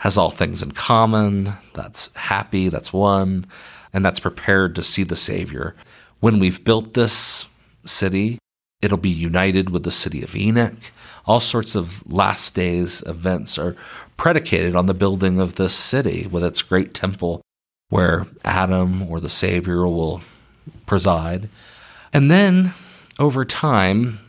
[0.00, 3.46] has all things in common, that's happy, that's one,
[3.94, 5.74] and that's prepared to see the Savior.
[6.20, 7.46] When we've built this
[7.86, 8.38] city,
[8.82, 10.92] it'll be united with the city of Enoch
[11.26, 13.76] all sorts of last days events are
[14.16, 17.40] predicated on the building of this city with its great temple
[17.88, 20.20] where Adam or the Savior will
[20.86, 21.48] preside.
[22.12, 22.74] And then
[23.18, 24.20] over time,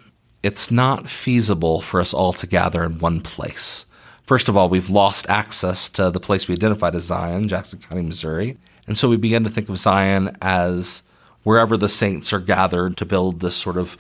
[0.46, 3.84] it's not feasible for us all to gather in one place.
[4.28, 8.04] First of all, we've lost access to the place we identified as Zion, Jackson County,
[8.04, 8.56] Missouri.
[8.86, 11.02] And so we began to think of Zion as
[11.42, 13.98] wherever the saints are gathered to build this sort of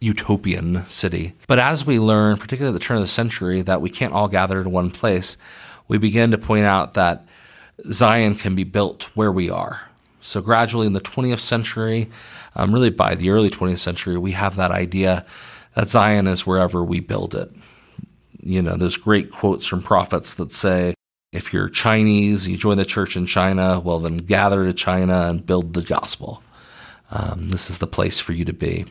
[0.00, 1.34] utopian city.
[1.46, 4.28] But as we learn, particularly at the turn of the century, that we can't all
[4.28, 5.36] gather in one place,
[5.88, 7.26] we begin to point out that
[7.90, 9.90] Zion can be built where we are.
[10.22, 12.08] So gradually in the 20th century,
[12.56, 15.26] um, really by the early 20th century, we have that idea
[15.74, 17.50] that Zion is wherever we build it.
[18.40, 20.94] You know, there's great quotes from prophets that say,
[21.32, 25.46] if you're Chinese, you join the church in China, well, then gather to China and
[25.46, 26.42] build the gospel.
[27.10, 28.84] Um, this is the place for you to be.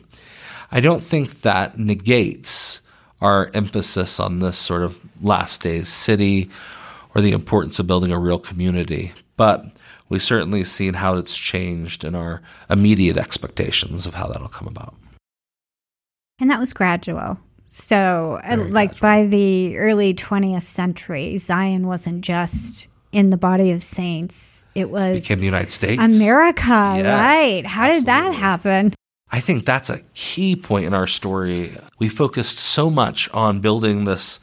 [0.70, 2.80] I don't think that negates
[3.20, 6.50] our emphasis on this sort of last days city
[7.14, 9.12] or the importance of building a real community.
[9.36, 9.64] But
[10.08, 14.94] we've certainly seen how it's changed in our immediate expectations of how that'll come about.
[16.42, 17.38] And that was gradual.
[17.68, 19.00] So, uh, like gradual.
[19.00, 24.64] by the early 20th century, Zion wasn't just in the body of saints.
[24.74, 27.64] It was became the United States, America, yes, right?
[27.64, 28.00] How absolutely.
[28.00, 28.94] did that happen?
[29.30, 31.76] I think that's a key point in our story.
[32.00, 34.40] We focused so much on building this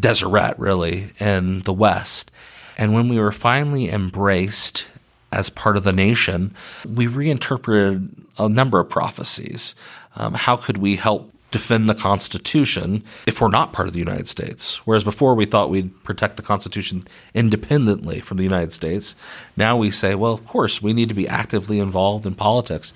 [0.00, 2.30] deseret, really, in the West.
[2.78, 4.86] And when we were finally embraced
[5.30, 6.54] as part of the nation,
[6.88, 9.74] we reinterpreted a number of prophecies.
[10.18, 14.28] Um, how could we help defend the Constitution if we're not part of the United
[14.28, 14.76] States?
[14.86, 19.14] Whereas before we thought we'd protect the Constitution independently from the United States.
[19.56, 22.92] Now we say, well, of course, we need to be actively involved in politics.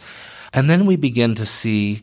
[0.52, 2.02] And then we begin to see,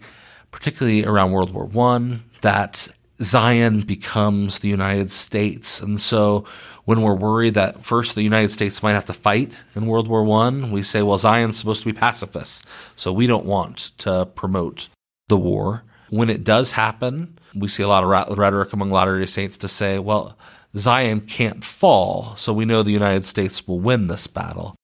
[0.51, 2.87] particularly around World War I, that
[3.21, 5.81] Zion becomes the United States.
[5.81, 6.45] And so
[6.85, 10.25] when we're worried that first the United States might have to fight in World War
[10.41, 12.63] I, we say, well, Zion's supposed to be pacifists.
[12.95, 14.87] So we don't want to promote
[15.29, 15.83] the war.
[16.09, 19.67] When it does happen, we see a lot of rhetoric among Latter day Saints to
[19.67, 20.37] say, well,
[20.77, 24.75] Zion can't fall, so we know the United States will win this battle.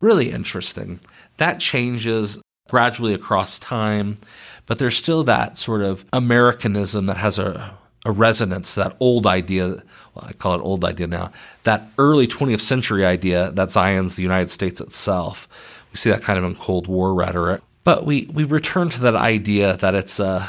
[0.00, 1.00] Really interesting.
[1.36, 2.38] That changes
[2.68, 4.18] gradually across time,
[4.66, 9.82] but there's still that sort of Americanism that has a, a resonance, that old idea,
[10.14, 11.30] well, I call it old idea now,
[11.64, 15.48] that early 20th century idea that Zion's the United States itself.
[15.92, 17.60] We see that kind of in Cold War rhetoric.
[17.84, 20.48] But we, we return to that idea that it's a,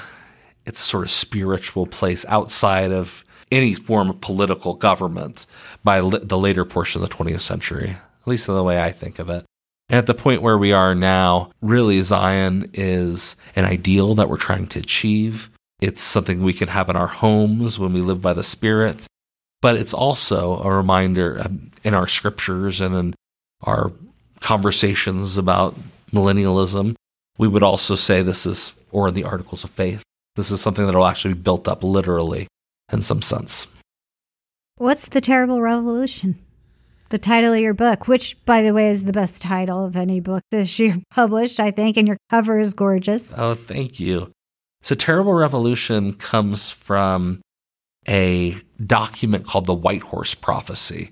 [0.66, 5.46] it's a sort of spiritual place outside of any form of political government
[5.84, 9.20] by the later portion of the 20th century, at least in the way I think
[9.20, 9.46] of it.
[9.90, 14.38] And at the point where we are now, really, Zion is an ideal that we're
[14.38, 15.52] trying to achieve.
[15.80, 19.06] It's something we can have in our homes when we live by the Spirit.
[19.62, 23.16] But it's also a reminder um, in our scriptures and in
[23.62, 23.92] our
[24.40, 25.76] conversations about
[26.12, 26.96] millennialism.
[27.38, 30.04] We would also say this is, or in the articles of faith,
[30.36, 32.48] this is something that will actually be built up literally
[32.92, 33.68] in some sense.
[34.78, 36.40] What's the terrible revolution?
[37.10, 40.20] the title of your book, which, by the way, is the best title of any
[40.20, 43.34] book this year published, I think, and your cover is gorgeous.
[43.36, 44.32] Oh, thank you.
[44.82, 47.42] So, Terrible Revolution comes from
[48.08, 51.12] a document called the White Horse Prophecy.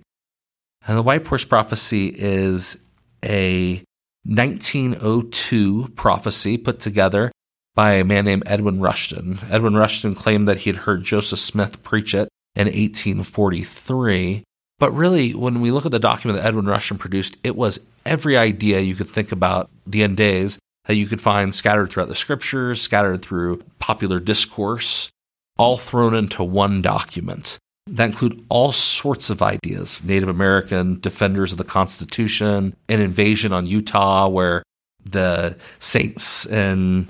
[0.85, 2.77] And the White Horse Prophecy is
[3.23, 3.81] a
[4.25, 7.31] 1902 prophecy put together
[7.75, 9.39] by a man named Edwin Rushton.
[9.49, 14.43] Edwin Rushton claimed that he had heard Joseph Smith preach it in 1843
[14.83, 18.35] but really, when we look at the document that Edwin Rushton produced, it was every
[18.35, 22.15] idea you could think about the end days that you could find scattered throughout the
[22.15, 25.09] scriptures, scattered through popular discourse,
[25.57, 27.59] all thrown into one document.
[27.87, 33.67] That include all sorts of ideas Native American defenders of the Constitution, an invasion on
[33.67, 34.63] Utah where
[35.03, 37.09] the saints in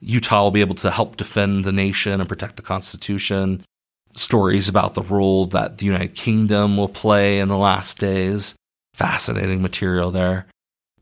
[0.00, 3.64] Utah will be able to help defend the nation and protect the Constitution,
[4.14, 8.54] stories about the role that the United Kingdom will play in the last days.
[8.94, 10.46] Fascinating material there.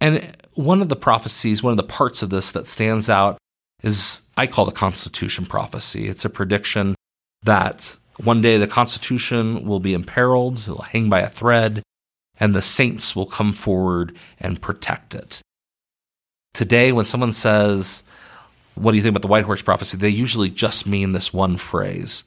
[0.00, 3.38] And one of the prophecies, one of the parts of this that stands out
[3.82, 6.08] is I call the Constitution prophecy.
[6.08, 6.94] It's a prediction
[7.42, 11.82] that one day the Constitution will be imperiled, it'll hang by a thread,
[12.38, 15.42] and the saints will come forward and protect it.
[16.54, 18.04] Today, when someone says,
[18.74, 19.96] What do you think about the White Horse Prophecy?
[19.96, 22.24] they usually just mean this one phrase.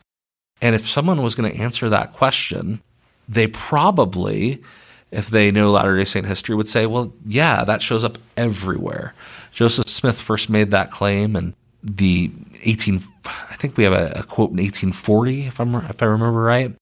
[0.62, 2.82] And if someone was going to answer that question,
[3.28, 4.64] they probably,
[5.12, 9.14] if they know Latter day Saint history, would say, Well, yeah, that shows up everywhere.
[9.52, 12.32] Joseph Smith first made that claim and the
[12.66, 16.42] 18, I think we have a, a quote in 1840, if, I'm, if I remember
[16.42, 16.76] right,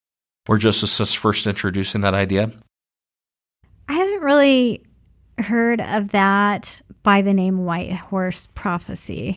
[0.45, 2.51] where Joseph Smith's first introducing that idea.
[3.88, 4.84] I haven't really
[5.38, 9.36] heard of that by the name White Horse Prophecy.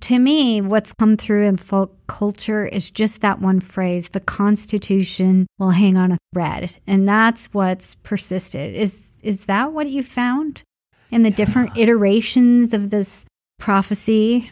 [0.00, 5.46] To me, what's come through in folk culture is just that one phrase the Constitution
[5.58, 6.76] will hang on a thread.
[6.86, 8.74] And that's what's persisted.
[8.74, 10.62] Is, is that what you found
[11.10, 11.36] in the yeah.
[11.36, 13.24] different iterations of this
[13.58, 14.50] prophecy?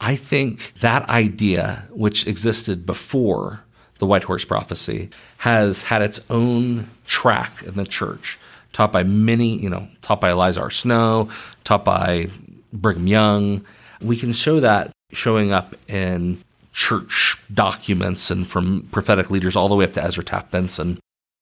[0.00, 3.64] I think that idea, which existed before
[3.98, 8.38] the White Horse Prophecy, has had its own track in the church,
[8.72, 10.70] taught by many, you know, taught by Eliza R.
[10.70, 11.28] Snow,
[11.64, 12.30] taught by
[12.72, 13.64] Brigham Young.
[14.00, 16.42] We can show that showing up in
[16.72, 21.00] church documents and from prophetic leaders all the way up to Ezra Taft Benson.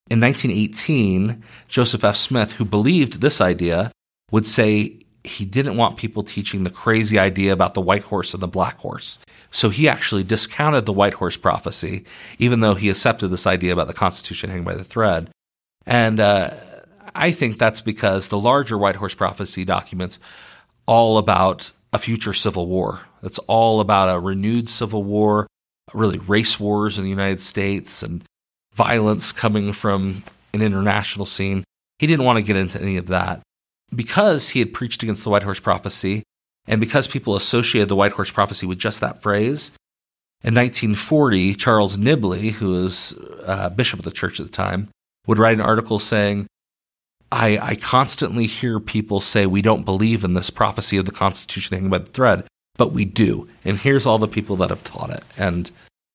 [0.08, 2.16] In 1918, Joseph F.
[2.16, 3.90] Smith, who believed this idea,
[4.30, 4.96] would say
[5.26, 8.78] he didn't want people teaching the crazy idea about the white horse and the black
[8.78, 9.18] horse.
[9.50, 12.04] So he actually discounted the white horse prophecy,
[12.38, 15.30] even though he accepted this idea about the Constitution hanging by the thread.
[15.86, 16.50] And uh,
[17.14, 20.18] I think that's because the larger white horse prophecy documents
[20.86, 23.00] all about a future civil war.
[23.22, 25.46] It's all about a renewed civil war,
[25.94, 28.24] really race wars in the United States and
[28.74, 30.22] violence coming from
[30.52, 31.64] an international scene.
[31.98, 33.40] He didn't want to get into any of that
[33.94, 36.22] because he had preached against the white horse prophecy,
[36.66, 39.70] and because people associated the white horse prophecy with just that phrase,
[40.42, 43.14] in 1940, Charles Nibley, who was
[43.44, 44.88] uh, bishop of the church at the time,
[45.26, 46.46] would write an article saying,
[47.32, 51.74] I, I constantly hear people say we don't believe in this prophecy of the Constitution
[51.74, 53.48] hanging by the thread, but we do.
[53.64, 55.24] And here's all the people that have taught it.
[55.36, 55.70] And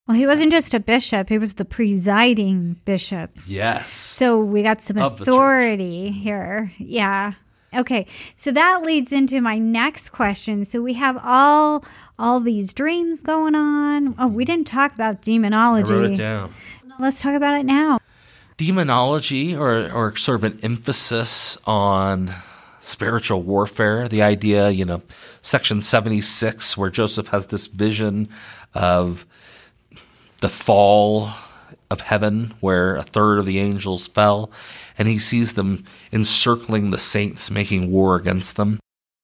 [0.08, 3.32] well, he wasn't just a bishop, he was the presiding bishop.
[3.46, 3.92] Yes.
[3.92, 6.72] So we got some authority here.
[6.78, 7.34] Yeah.
[7.74, 8.06] Okay,
[8.36, 10.66] so that leads into my next question.
[10.66, 11.86] So we have all
[12.20, 14.14] all these dreams going on.
[14.20, 15.94] Oh, we didn't talk about demonology.
[15.94, 16.54] I wrote it down.
[17.00, 18.00] Let's talk about it now.
[18.58, 22.34] Demonology, or or sort of an emphasis on
[22.82, 24.10] spiritual warfare.
[24.10, 25.02] The idea, you know,
[25.42, 28.28] section seventy six, where Joseph has this vision
[28.74, 29.26] of
[30.42, 31.30] the fall
[31.92, 34.50] of heaven, where a third of the angels fell
[34.98, 38.80] and he sees them encircling the saints, making war against them.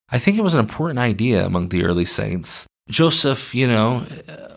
[0.09, 2.67] I think it was an important idea among the early saints.
[2.89, 4.05] Joseph, you know,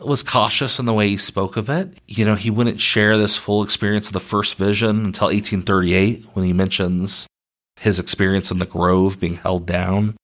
[0.05, 1.95] was cautious in the way he spoke of it.
[2.07, 6.45] You know, he wouldn't share this full experience of the first vision until 1838 when
[6.45, 7.27] he mentions
[7.81, 10.17] his experience in the grove being held down.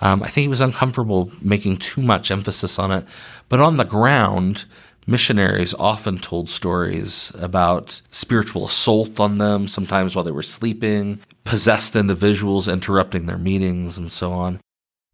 [0.00, 3.04] Um, I think he was uncomfortable making too much emphasis on it.
[3.48, 4.64] But on the ground,
[5.10, 11.96] missionaries often told stories about spiritual assault on them, sometimes while they were sleeping, possessed
[11.96, 14.60] individuals interrupting their meetings, and so on.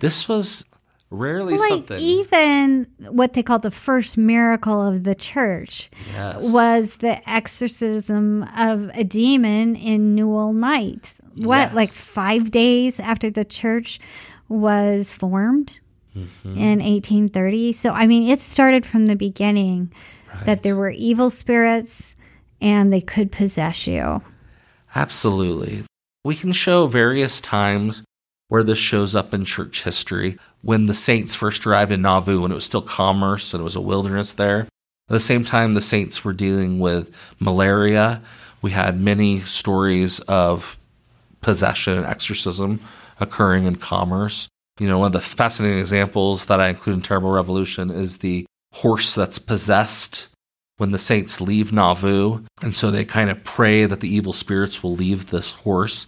[0.01, 0.64] This was
[1.11, 1.99] rarely like something.
[1.99, 6.36] Even what they call the first miracle of the church yes.
[6.53, 11.14] was the exorcism of a demon in Newel Knight.
[11.36, 11.74] What, yes.
[11.74, 13.99] like five days after the church
[14.49, 15.80] was formed?
[16.16, 16.56] Mm-hmm.
[16.56, 17.72] in 1830.
[17.72, 19.92] So, I mean, it started from the beginning
[20.32, 20.46] right.
[20.46, 22.14] that there were evil spirits
[22.60, 24.22] and they could possess you.
[24.94, 25.84] Absolutely.
[26.24, 28.02] We can show various times
[28.48, 30.38] where this shows up in church history.
[30.62, 33.76] When the saints first arrived in Nauvoo, when it was still commerce and it was
[33.76, 38.22] a wilderness there, at the same time the saints were dealing with malaria,
[38.62, 40.76] we had many stories of
[41.40, 42.80] possession and exorcism
[43.20, 44.48] occurring in commerce.
[44.79, 48.47] You know, one of the fascinating examples that I include in Terrible Revolution is the
[48.72, 50.29] horse that's possessed
[50.77, 52.45] when the saints leave Nauvoo.
[52.62, 56.07] And so they kind of pray that the evil spirits will leave this horse.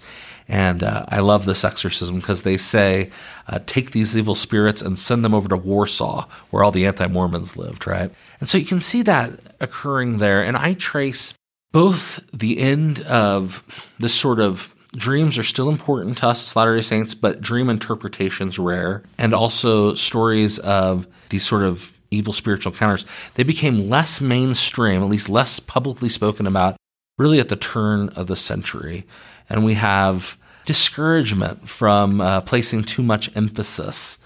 [0.49, 3.11] And uh, I love this exorcism because they say,
[3.49, 7.07] uh, take these evil spirits and send them over to Warsaw, where all the anti
[7.07, 8.11] Mormons lived, right?
[8.41, 10.43] And so you can see that occurring there.
[10.43, 11.35] And I trace
[11.73, 13.63] both the end of
[13.99, 17.69] this sort of dreams are still important to us as Latter day Saints, but dream
[17.69, 19.03] interpretation's rare.
[19.19, 25.09] And also stories of these sort of evil spiritual encounters, they became less mainstream, at
[25.09, 26.77] least less publicly spoken about,
[27.19, 29.07] really at the turn of the century.
[29.49, 34.19] And we have discouragement from uh, placing too much emphasis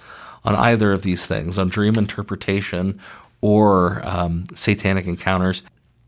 [0.45, 3.01] on either of these things, on dream interpretation
[3.41, 5.63] or um, satanic encounters.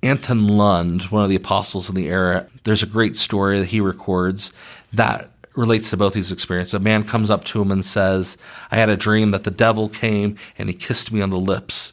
[0.05, 3.80] Anthon Lund, one of the apostles in the era, there's a great story that he
[3.80, 4.52] records
[4.92, 6.74] that relates to both these experiences.
[6.74, 8.36] A man comes up to him and says,
[8.70, 11.92] I had a dream that the devil came and he kissed me on the lips.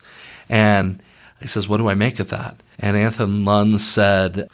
[0.49, 1.01] And
[1.39, 2.61] he says, What do I make of that?
[2.79, 4.49] And Anthon Lund said,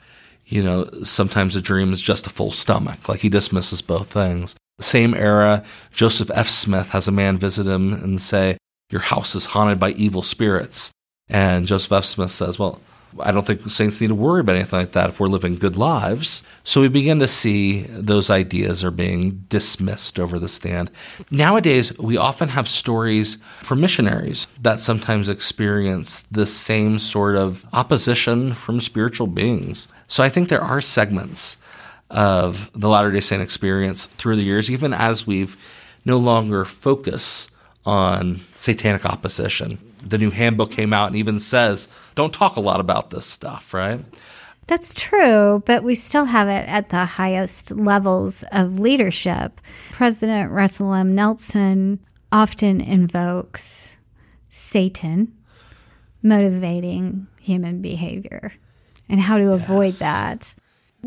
[0.45, 3.10] You know, sometimes a dream is just a full stomach.
[3.10, 4.55] Like he dismisses both things.
[4.80, 6.49] Same era, Joseph F.
[6.49, 8.58] Smith has a man visit him and say,
[8.91, 10.91] Your house is haunted by evil spirits.
[11.28, 12.05] And Joseph F.
[12.05, 12.80] Smith says, Well,
[13.22, 15.78] I don't think saints need to worry about anything like that if we're living good
[15.78, 16.43] lives.
[16.63, 20.91] So we begin to see those ideas are being dismissed over the stand.
[21.32, 28.53] Nowadays, we often have stories from missionaries that sometimes experience the same sort of opposition
[28.53, 29.88] from spiritual beings.
[30.07, 31.57] So I think there are segments
[32.09, 35.57] of the Latter day Saint experience through the years, even as we've
[36.05, 37.47] no longer focus
[37.86, 39.80] on satanic opposition
[40.10, 43.74] the new handbook came out and even says, don't talk a lot about this stuff,
[43.74, 44.03] right?
[44.68, 49.62] That's true, but we still have it at the highest levels of leadership.
[49.91, 51.16] President Russell M.
[51.16, 51.99] Nelson
[52.32, 53.95] often invokes
[54.49, 55.34] Satan
[56.22, 58.53] motivating human behavior
[59.08, 60.53] and how to avoid that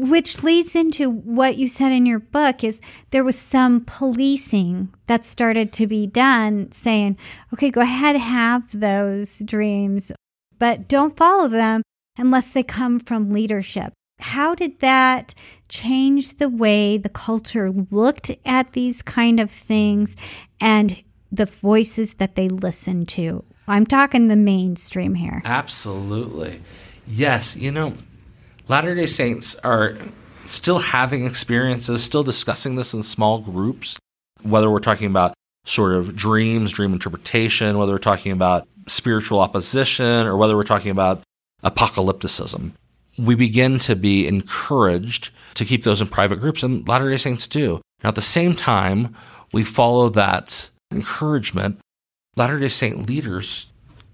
[0.08, 2.80] which leads into what you said in your book is
[3.10, 7.16] there was some policing that started to be done saying
[7.52, 10.12] okay go ahead have those dreams
[10.60, 11.82] but don't follow them
[12.16, 13.92] unless they come from leadership.
[14.20, 15.34] How did that
[15.68, 20.14] change the way the culture looked at these kind of things
[20.60, 23.42] and the voices that they listened to?
[23.66, 25.40] I'm talking the mainstream here.
[25.44, 26.60] Absolutely.
[27.06, 27.94] Yes you know
[28.70, 29.96] Latter day Saints are
[30.46, 33.98] still having experiences, still discussing this in small groups,
[34.42, 40.24] whether we're talking about sort of dreams, dream interpretation, whether we're talking about spiritual opposition,
[40.24, 41.20] or whether we're talking about
[41.64, 42.70] apocalypticism.
[43.18, 47.48] We begin to be encouraged to keep those in private groups, and Latter day Saints
[47.48, 47.82] do.
[48.04, 49.16] Now, at the same time,
[49.52, 51.80] we follow that encouragement.
[52.36, 53.66] Latter day Saint leaders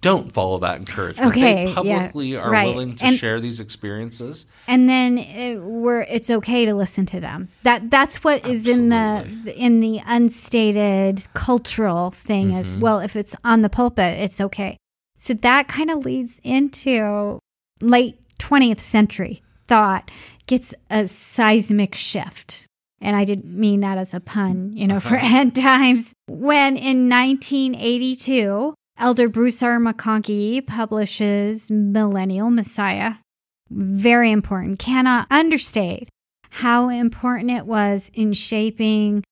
[0.07, 1.32] don't follow that encouragement.
[1.32, 2.66] Okay, they publicly yeah, are right.
[2.66, 7.18] willing to and, share these experiences, and then it, we're it's okay to listen to
[7.18, 7.48] them.
[7.64, 9.26] That that's what is in the
[9.57, 12.59] in the unstated cultural thing mm-hmm.
[12.59, 13.00] as well.
[13.00, 14.76] If it's on the pulpit, it's okay.
[15.18, 17.40] So that kind of leads into
[17.80, 20.09] late twentieth century thought
[20.46, 22.68] gets a seismic shift.
[23.00, 26.12] And I didn't mean that as a pun, you know, for end times.
[26.28, 29.78] When in 1982, Elder Bruce R.
[29.78, 33.16] McConkie publishes Millennial Messiah.
[33.68, 34.78] Very important.
[34.78, 36.09] Cannot understate
[36.49, 39.22] how important it was in shaping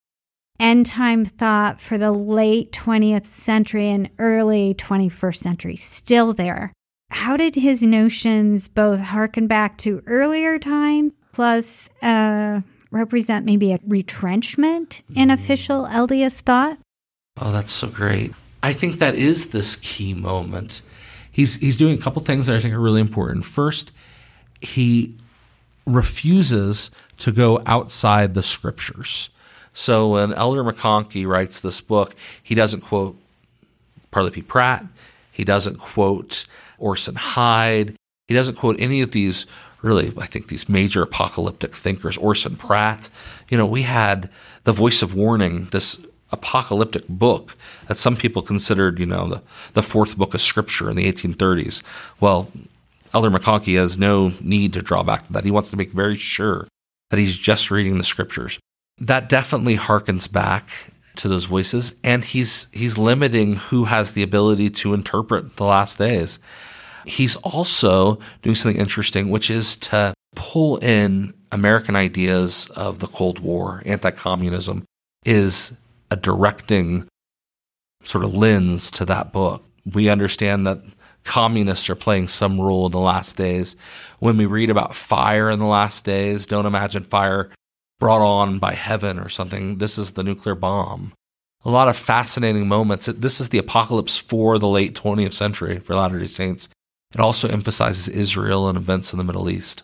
[0.60, 5.76] end time thought for the late 20th century and early 21st century.
[5.76, 6.72] Still there.
[7.10, 12.60] How did his notions both harken back to earlier times plus uh,
[12.90, 16.78] represent maybe a retrenchment in official LDS thought?
[17.40, 18.32] Oh, that's so great.
[18.64, 20.80] I think that is this key moment.
[21.30, 23.44] He's he's doing a couple things that I think are really important.
[23.44, 23.92] First,
[24.62, 25.14] he
[25.84, 29.28] refuses to go outside the scriptures.
[29.74, 33.18] So when Elder McConkie writes this book, he doesn't quote
[34.10, 34.40] Parley P.
[34.40, 34.86] Pratt.
[35.30, 36.46] He doesn't quote
[36.78, 37.96] Orson Hyde.
[38.28, 39.44] He doesn't quote any of these
[39.82, 43.10] really, I think, these major apocalyptic thinkers, Orson Pratt.
[43.50, 44.30] You know, we had
[44.62, 45.98] the voice of warning, this
[46.35, 47.57] apocalyptic book
[47.89, 51.82] that some people considered, you know, the, the fourth book of scripture in the 1830s.
[52.20, 52.51] Well,
[53.14, 55.45] Elder McConkie has no need to draw back to that.
[55.45, 56.66] He wants to make very sure
[57.11, 58.59] that he's just reading the scriptures.
[58.99, 60.68] That definitely harkens back
[61.16, 65.99] to those voices, and he's he's limiting who has the ability to interpret the last
[65.99, 66.39] days.
[67.07, 73.39] He's also doing something interesting, which is to pull in American ideas of the Cold
[73.39, 74.85] War, anti-communism,
[75.24, 75.72] is
[76.14, 77.08] a directing
[78.04, 79.64] sort of lens to that book.
[79.92, 80.80] We understand that
[81.24, 83.76] communists are playing some role in the last days.
[84.20, 87.50] When we read about fire in the last days, don't imagine fire
[87.98, 89.78] brought on by heaven or something.
[89.78, 91.12] This is the nuclear bomb.
[91.64, 93.06] A lot of fascinating moments.
[93.06, 96.68] This is the apocalypse for the late 20th century for Latter day Saints.
[97.12, 99.82] It also emphasizes Israel and events in the Middle East.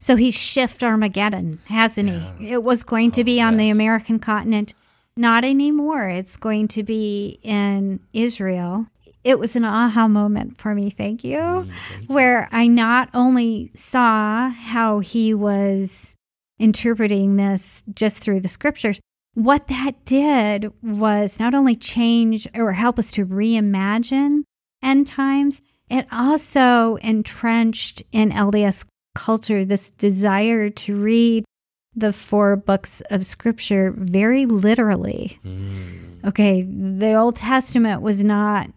[0.00, 2.32] So he's shift Armageddon, hasn't yeah.
[2.38, 2.50] he?
[2.50, 3.60] It was going to be oh, on yes.
[3.60, 4.74] the American continent.
[5.20, 6.08] Not anymore.
[6.08, 8.86] It's going to be in Israel.
[9.22, 13.10] It was an aha moment for me, thank you, mm, thank you, where I not
[13.12, 16.14] only saw how he was
[16.58, 18.98] interpreting this just through the scriptures,
[19.34, 24.44] what that did was not only change or help us to reimagine
[24.82, 25.60] end times,
[25.90, 31.44] it also entrenched in LDS culture this desire to read
[31.94, 35.38] the four books of scripture very literally.
[35.44, 36.24] Mm.
[36.24, 38.70] Okay, the Old Testament was not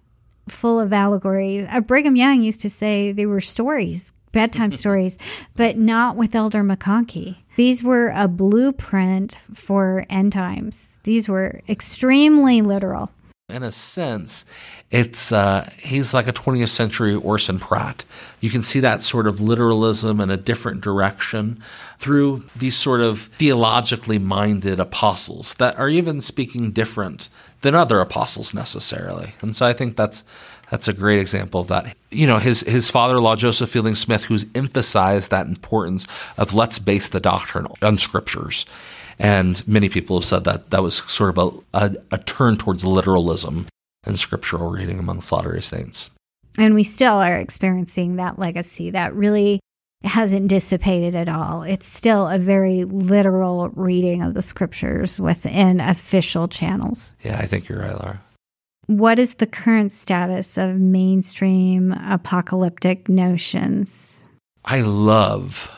[0.47, 1.67] full of allegories.
[1.69, 5.17] Uh, Brigham Young used to say they were stories, bedtime stories,
[5.55, 7.37] but not with Elder McConkie.
[7.55, 10.95] These were a blueprint for end times.
[11.03, 13.11] These were extremely literal.
[13.49, 14.45] In a sense,
[14.89, 18.05] it's uh, he's like a 20th century Orson Pratt.
[18.39, 21.61] You can see that sort of literalism in a different direction
[21.99, 27.27] through these sort of theologically minded apostles that are even speaking different
[27.61, 29.33] than other apostles necessarily.
[29.41, 30.23] And so I think that's
[30.71, 31.97] that's a great example of that.
[32.11, 37.09] You know, his his father-in-law Joseph Fielding Smith, who's emphasized that importance of let's base
[37.09, 38.65] the doctrine on scriptures.
[39.19, 42.83] And many people have said that that was sort of a, a, a turn towards
[42.83, 43.67] literalism
[44.03, 46.09] and scriptural reading amongst Latter day Saints.
[46.57, 49.59] And we still are experiencing that legacy that really
[50.03, 51.63] hasn't dissipated at all.
[51.63, 57.15] It's still a very literal reading of the scriptures within official channels.
[57.23, 58.21] Yeah, I think you're right, Laura.
[58.87, 64.25] What is the current status of mainstream apocalyptic notions?
[64.65, 65.71] I love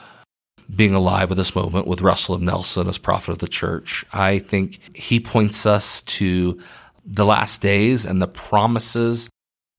[0.73, 2.45] being alive at this moment with Russell M.
[2.45, 4.05] Nelson as prophet of the church.
[4.13, 6.59] I think he points us to
[7.05, 9.29] the last days and the promises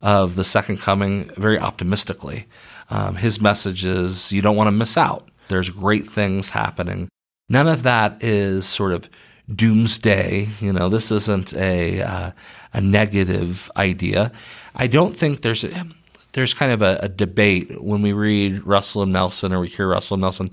[0.01, 2.47] of the second coming very optimistically.
[2.91, 5.29] Um, his message is you don't want to miss out.
[5.49, 7.09] There's great things happening.
[7.49, 9.09] None of that is sort of
[9.53, 10.49] doomsday.
[10.61, 12.31] You know, this isn't a uh,
[12.73, 14.33] a negative idea.
[14.75, 15.87] I don't think there's a,
[16.33, 19.13] there's kind of a, a, debate when we read Russell M.
[19.13, 20.21] Nelson or we hear Russell M.
[20.21, 20.53] Nelson.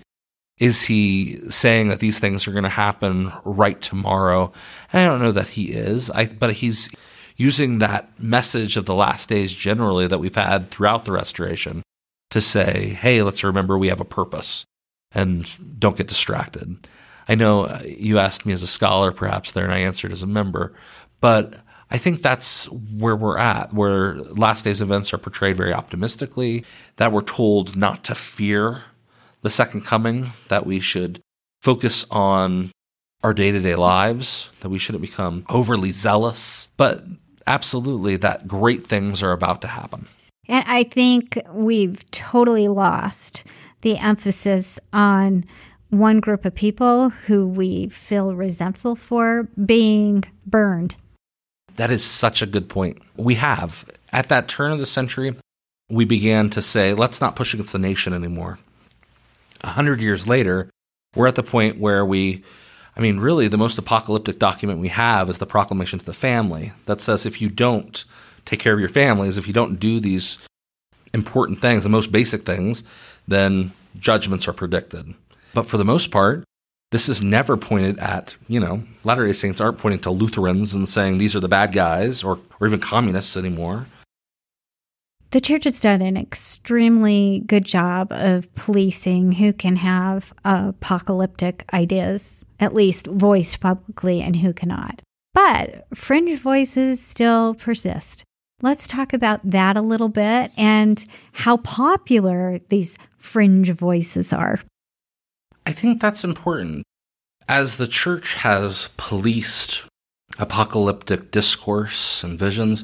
[0.60, 4.52] Is he saying that these things are going to happen right tomorrow?
[4.92, 6.10] And I don't know that he is.
[6.12, 6.90] I, but he's
[7.36, 11.82] using that message of the last days generally that we've had throughout the restoration
[12.30, 14.66] to say, hey, let's remember we have a purpose
[15.12, 15.48] and
[15.80, 16.88] don't get distracted.
[17.28, 20.24] I know uh, you asked me as a scholar, perhaps there, and I answered as
[20.24, 20.74] a member,
[21.22, 21.56] but
[21.90, 27.12] I think that's where we're at, where last days events are portrayed very optimistically, that
[27.12, 28.84] we're told not to fear
[29.44, 31.22] the second coming, that we should
[31.62, 32.72] focus on
[33.22, 37.04] our day to day lives, that we shouldn't become overly zealous, but
[37.48, 40.08] absolutely that great things are about to happen.
[40.48, 43.44] And I think we've totally lost
[43.82, 45.46] the emphasis on
[45.90, 50.96] one group of people who we feel resentful for being burned.
[51.76, 53.02] That is such a good point.
[53.16, 53.86] We have.
[54.12, 55.36] At that turn of the century,
[55.90, 58.60] we began to say, let's not push against the nation anymore.
[59.64, 60.70] A hundred years later,
[61.16, 62.44] we're at the point where we,
[62.98, 66.74] I mean, really, the most apocalyptic document we have is the proclamation to the family
[66.86, 68.04] that says if you don't
[68.46, 70.38] take care of your families, if you don't do these
[71.14, 72.84] important things, the most basic things,
[73.28, 75.14] then judgments are predicted.
[75.54, 76.44] But for the most part,
[76.92, 80.88] this is never pointed at, you know, Latter day Saints aren't pointing to Lutherans and
[80.88, 83.88] saying these are the bad guys or, or even communists anymore.
[85.34, 92.46] The church has done an extremely good job of policing who can have apocalyptic ideas,
[92.60, 95.02] at least voiced publicly, and who cannot.
[95.34, 98.24] But fringe voices still persist.
[98.62, 104.60] Let's talk about that a little bit and how popular these fringe voices are.
[105.66, 106.84] I think that's important.
[107.48, 109.82] As the church has policed
[110.38, 112.84] apocalyptic discourse and visions,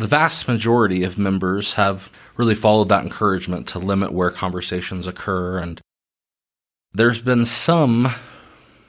[0.00, 5.58] the vast majority of members have really followed that encouragement to limit where conversations occur.
[5.58, 5.78] And
[6.94, 8.08] there's been some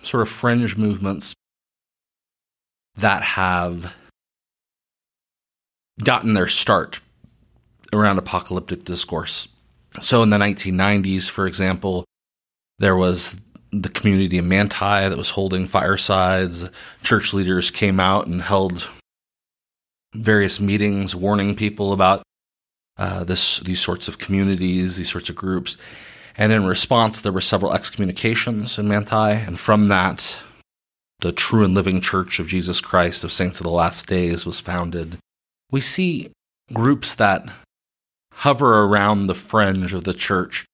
[0.04, 1.34] sort of fringe movements
[2.96, 3.94] that have
[6.02, 7.02] gotten their start
[7.92, 9.50] around apocalyptic discourse.
[10.00, 12.06] So in the 1990s, for example,
[12.80, 13.36] there was
[13.74, 16.70] the community in Manti that was holding firesides.
[17.04, 18.88] Church leaders came out and held
[20.14, 22.24] various meetings warning people about
[22.98, 25.78] uh, this these sorts of communities, these sorts of groups.
[26.38, 30.36] And in response, there were several excommunications in Manti, and from that,
[31.20, 34.60] the true and living Church of Jesus Christ of Saints of the Last Days was
[34.60, 35.18] founded
[35.72, 36.32] we see
[36.74, 37.50] groups that
[38.34, 40.66] hover around the fringe of the church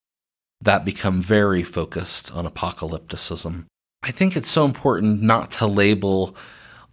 [0.59, 3.65] that become very focused on apocalypticism.
[4.03, 6.35] I think it's so important not to label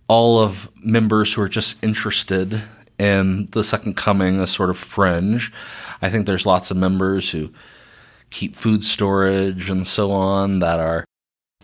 [0.08, 2.62] all of members who are just interested
[2.98, 5.52] in the second coming as sort of fringe.
[6.02, 7.50] I think there's lots of members who
[8.30, 11.04] keep food storage and so on that are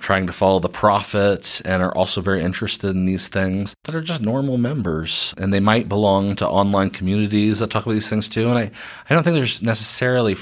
[0.00, 4.00] trying to follow the prophet and are also very interested in these things that are
[4.00, 5.34] just normal members.
[5.36, 8.48] And they might belong to online communities that talk about these things too.
[8.48, 8.70] And I,
[9.08, 10.36] I don't think there's necessarily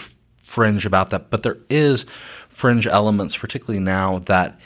[0.44, 2.06] fringe about that, but there is
[2.48, 4.58] fringe elements, particularly now, that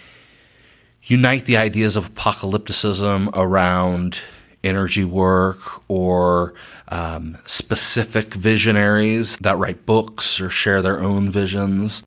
[1.04, 4.20] unite the ideas of apocalypticism around
[4.64, 6.54] energy work or
[6.88, 12.02] um, specific visionaries that write books or share their own visions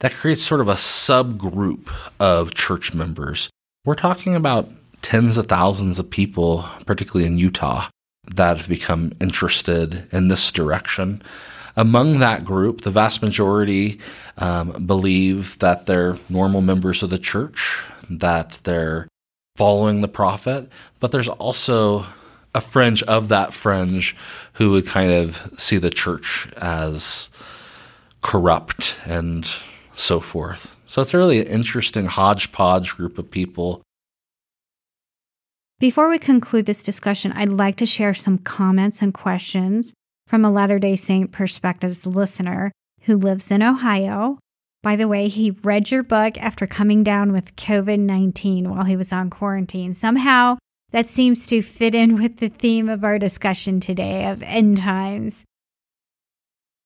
[0.00, 1.90] that creates sort of a subgroup
[2.20, 3.48] of church members.
[3.84, 4.70] We're talking about
[5.00, 7.88] tens of thousands of people, particularly in Utah,
[8.34, 11.22] that have become interested in this direction.
[11.76, 14.00] Among that group, the vast majority
[14.38, 19.08] um, believe that they're normal members of the church, that they're
[19.56, 20.68] following the prophet,
[21.00, 22.06] but there's also
[22.54, 24.16] a fringe of that fringe
[24.54, 27.28] who would kind of see the church as
[28.22, 29.46] corrupt and
[29.94, 30.76] so forth.
[30.86, 33.82] So it's a really interesting hodgepodge group of people.
[35.78, 39.92] Before we conclude this discussion, I'd like to share some comments and questions
[40.26, 44.38] from a Latter day Saint Perspectives listener who lives in Ohio.
[44.86, 48.94] By the way, he read your book after coming down with COVID 19 while he
[48.94, 49.94] was on quarantine.
[49.94, 50.58] Somehow
[50.92, 55.42] that seems to fit in with the theme of our discussion today of end times.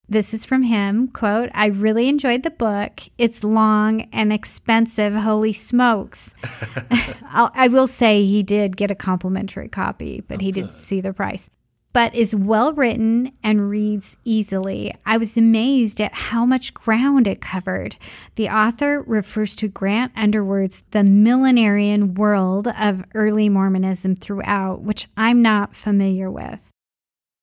[0.08, 3.00] This is from him, quote, I really enjoyed the book.
[3.18, 5.12] It's long and expensive.
[5.12, 6.32] Holy smokes.
[7.22, 10.46] I will say he did get a complimentary copy, but okay.
[10.46, 11.50] he didn't see the price.
[11.92, 14.94] But is well written and reads easily.
[15.04, 17.96] I was amazed at how much ground it covered.
[18.36, 25.42] The author refers to Grant Underwood's The Millenarian World of Early Mormonism throughout, which I'm
[25.42, 26.60] not familiar with.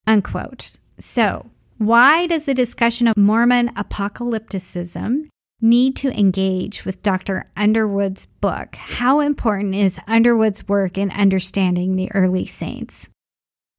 [0.05, 0.77] Unquote.
[0.97, 5.27] So, why does the discussion of Mormon apocalypticism
[5.61, 7.49] need to engage with Dr.
[7.57, 8.75] Underwood's book?
[8.75, 13.09] How important is Underwood's work in understanding the early saints?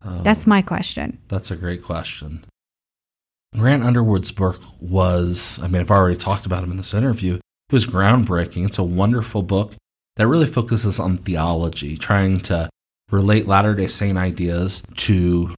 [0.05, 1.19] Oh, that's my question.
[1.29, 2.45] That's a great question.
[3.57, 7.35] Grant Underwood's book was, I mean, I've already talked about him in this interview.
[7.35, 8.67] It was groundbreaking.
[8.67, 9.75] It's a wonderful book
[10.17, 12.69] that really focuses on theology, trying to
[13.11, 15.55] relate Latter day Saint ideas to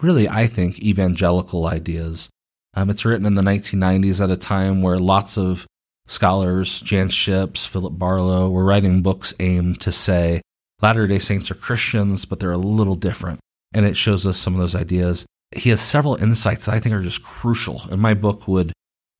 [0.00, 2.28] really, I think, evangelical ideas.
[2.74, 5.66] Um, it's written in the 1990s at a time where lots of
[6.06, 10.42] scholars, Jan Shipps, Philip Barlow, were writing books aimed to say
[10.80, 13.40] Latter day Saints are Christians, but they're a little different.
[13.74, 15.26] And it shows us some of those ideas.
[15.54, 18.72] He has several insights that I think are just crucial, and my book would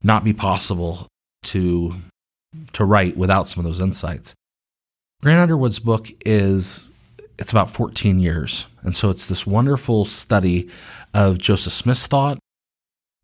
[0.03, 1.07] not be possible
[1.45, 1.95] to,
[2.73, 4.35] to write without some of those insights.
[5.23, 6.91] Grant Underwood's book is
[7.39, 8.67] it's about 14 years.
[8.83, 10.69] And so it's this wonderful study
[11.15, 12.39] of Joseph Smith's thought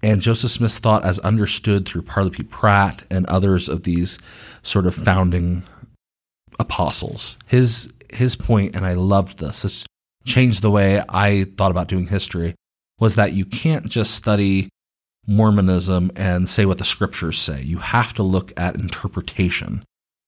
[0.05, 2.43] and Joseph Smith's thought as understood through Parley P.
[2.43, 4.19] Pratt and others of these
[4.63, 5.63] sort of founding
[6.59, 7.39] apostles.
[7.47, 9.87] His his point, and I loved this, this
[10.25, 12.55] changed the way I thought about doing history,
[12.99, 14.69] was that you can't just study
[15.27, 17.63] Mormonism and say what the scriptures say.
[17.63, 19.85] You have to look at interpretation.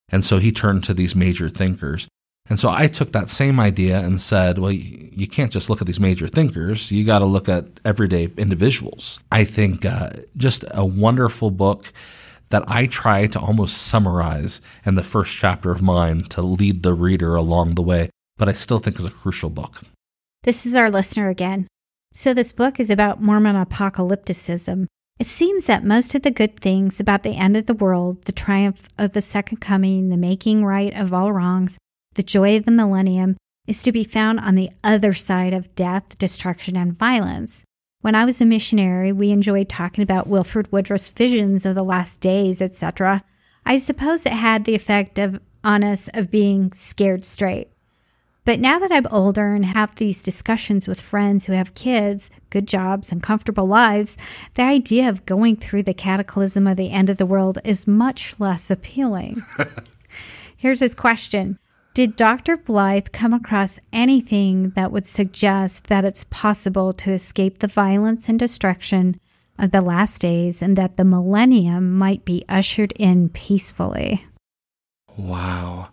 [0.09, 2.09] And so he turned to these major thinkers.
[2.49, 5.87] And so I took that same idea and said, well, you can't just look at
[5.87, 6.93] these major thinkers.
[6.93, 9.19] You got to look at everyday individuals.
[9.33, 11.93] I think uh, just a wonderful book
[12.51, 16.95] that I try to almost summarize in the first chapter of mine to lead the
[16.95, 19.82] reader along the way, but I still think is a crucial book.
[20.43, 21.66] This is our listener again.
[22.14, 24.87] So, this book is about Mormon apocalypticism.
[25.18, 28.32] It seems that most of the good things about the end of the world, the
[28.32, 31.78] triumph of the second coming, the making right of all wrongs,
[32.14, 36.18] the joy of the millennium is to be found on the other side of death,
[36.18, 37.64] destruction, and violence.
[38.01, 42.20] When I was a missionary, we enjoyed talking about Wilford Woodruff's visions of the last
[42.20, 43.24] days, etc.
[43.64, 47.68] I suppose it had the effect of on us of being scared straight.
[48.47, 52.69] But now that I'm older and have these discussions with friends who have kids, good
[52.69, 54.17] jobs, and comfortable lives,
[54.55, 58.37] the idea of going through the cataclysm of the end of the world is much
[58.39, 59.45] less appealing.
[60.57, 61.59] Here's his question
[61.93, 62.57] did Dr.
[62.57, 68.39] Blythe come across anything that would suggest that it's possible to escape the violence and
[68.39, 69.19] destruction
[69.59, 74.25] of the last days and that the millennium might be ushered in peacefully?
[75.17, 75.89] Wow.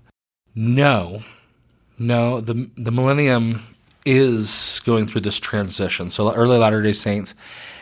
[0.54, 1.24] No.
[2.04, 3.62] No, the the millennium
[4.06, 6.12] is going through this transition.
[6.12, 7.34] So early Latter-day Saints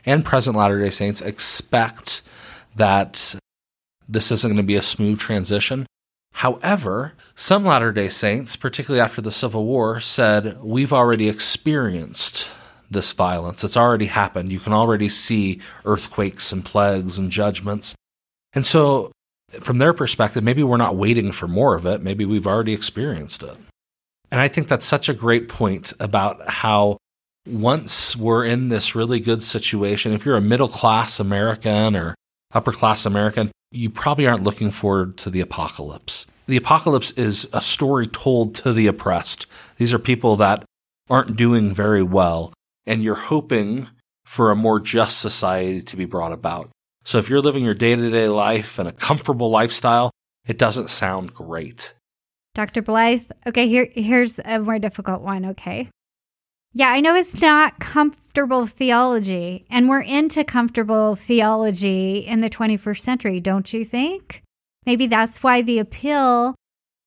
[0.05, 2.21] and present Latter-day Saints expect
[2.75, 3.35] that
[4.07, 5.87] this isn't going to be a smooth transition.
[6.33, 12.47] However, some Latter day Saints, particularly after the Civil War, said, We've already experienced
[12.91, 13.63] this violence.
[13.63, 14.51] It's already happened.
[14.51, 17.95] You can already see earthquakes and plagues and judgments.
[18.53, 19.11] And so
[19.61, 22.01] from their perspective, maybe we're not waiting for more of it.
[22.01, 23.57] Maybe we've already experienced it.
[24.31, 26.97] And I think that's such a great point about how
[27.45, 32.15] once we're in this really good situation, if you're a middle class American or
[32.53, 36.25] upper class American, you probably aren't looking forward to the apocalypse.
[36.47, 39.47] The apocalypse is a story told to the oppressed.
[39.77, 40.65] These are people that
[41.09, 42.53] aren't doing very well,
[42.85, 43.87] and you're hoping
[44.25, 46.69] for a more just society to be brought about.
[47.03, 50.11] So if you're living your day to day life and a comfortable lifestyle,
[50.45, 51.93] it doesn't sound great.
[52.53, 52.81] Dr.
[52.81, 55.87] Blythe, okay, here, here's a more difficult one, okay?
[56.73, 62.99] Yeah, I know it's not comfortable theology, and we're into comfortable theology in the 21st
[62.99, 64.41] century, don't you think?
[64.85, 66.55] Maybe that's why the appeal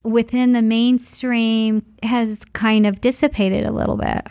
[0.03, 4.27] within the mainstream has kind of dissipated a little bit.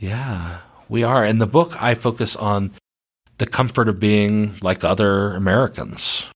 [0.00, 0.58] Yeah,
[0.88, 1.24] we are.
[1.24, 2.72] In the book, I focus on
[3.38, 6.26] the comfort of being like other Americans.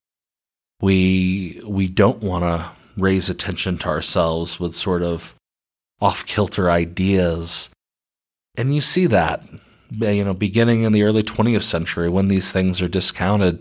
[0.81, 5.35] We we don't want to raise attention to ourselves with sort of
[6.01, 7.69] off kilter ideas.
[8.55, 9.43] And you see that,
[9.89, 13.59] you know, beginning in the early 20th century when these things are discounted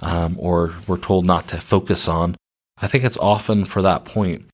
[0.00, 2.36] um, or we're told not to focus on.
[2.80, 4.46] I think it's often for that point.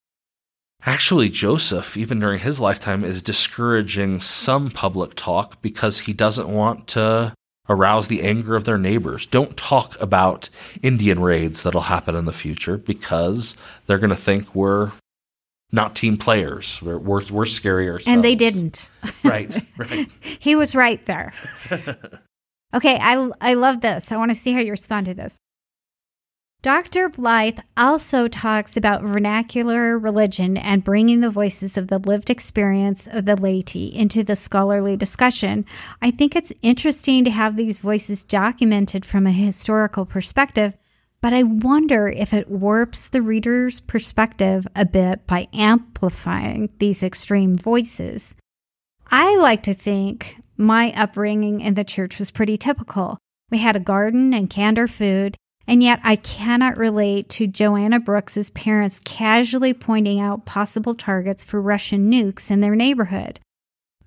[0.86, 6.86] Actually, Joseph, even during his lifetime, is discouraging some public talk because he doesn't want
[6.88, 7.34] to
[7.68, 9.26] arouse the anger of their neighbors.
[9.26, 10.48] Don't talk about
[10.82, 13.56] Indian raids that'll happen in the future because
[13.86, 14.92] they're going to think we're
[15.72, 16.80] not team players.
[16.82, 18.08] We're, we're, we're scary ourselves.
[18.08, 18.88] And they didn't.
[19.24, 20.08] right, right.
[20.20, 21.32] he was right there.
[22.74, 24.12] okay, I, I love this.
[24.12, 25.36] I want to see how you respond to this.
[26.64, 27.10] Dr.
[27.10, 33.26] Blythe also talks about vernacular religion and bringing the voices of the lived experience of
[33.26, 35.66] the laity into the scholarly discussion.
[36.00, 40.72] I think it's interesting to have these voices documented from a historical perspective,
[41.20, 47.54] but I wonder if it warps the reader's perspective a bit by amplifying these extreme
[47.54, 48.34] voices.
[49.10, 53.18] I like to think my upbringing in the church was pretty typical.
[53.50, 55.36] We had a garden and canned our food
[55.66, 61.60] and yet, I cannot relate to Joanna Brooks's parents casually pointing out possible targets for
[61.60, 63.40] Russian nukes in their neighborhood.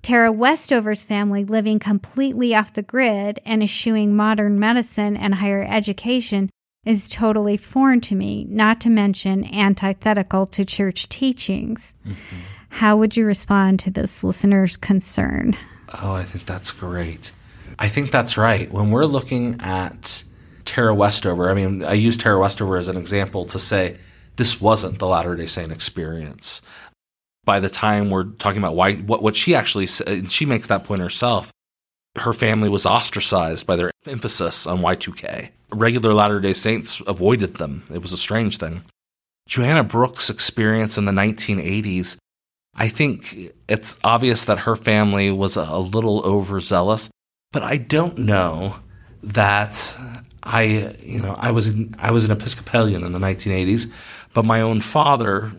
[0.02, 6.50] Tara Westover's family living completely off the grid and eschewing modern medicine and higher education
[6.84, 11.94] is totally foreign to me, not to mention antithetical to church teachings.
[12.06, 12.36] Mm-hmm.
[12.70, 15.56] How would you respond to this listener's concern?
[16.02, 17.32] Oh, I think that's great.
[17.78, 18.70] I think that's right.
[18.70, 20.22] When we're looking at
[20.68, 21.50] Tara Westover.
[21.50, 23.96] I mean, I use Tara Westover as an example to say
[24.36, 26.62] this wasn't the Latter Day Saint experience.
[27.44, 31.00] By the time we're talking about why, what what she actually she makes that point
[31.00, 31.50] herself.
[32.16, 35.50] Her family was ostracized by their emphasis on Y2K.
[35.70, 37.84] Regular Latter Day Saints avoided them.
[37.92, 38.82] It was a strange thing.
[39.46, 42.16] Joanna Brooks' experience in the 1980s,
[42.74, 47.08] I think it's obvious that her family was a little overzealous,
[47.52, 48.76] but I don't know
[49.22, 49.96] that
[50.42, 53.90] I, you know, I was in, I was an Episcopalian in the 1980s,
[54.34, 55.52] but my own father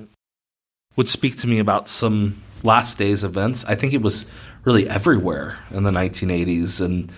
[0.96, 3.64] would speak to me about some last days events.
[3.66, 4.26] I think it was
[4.64, 7.12] really everywhere in the 1980s and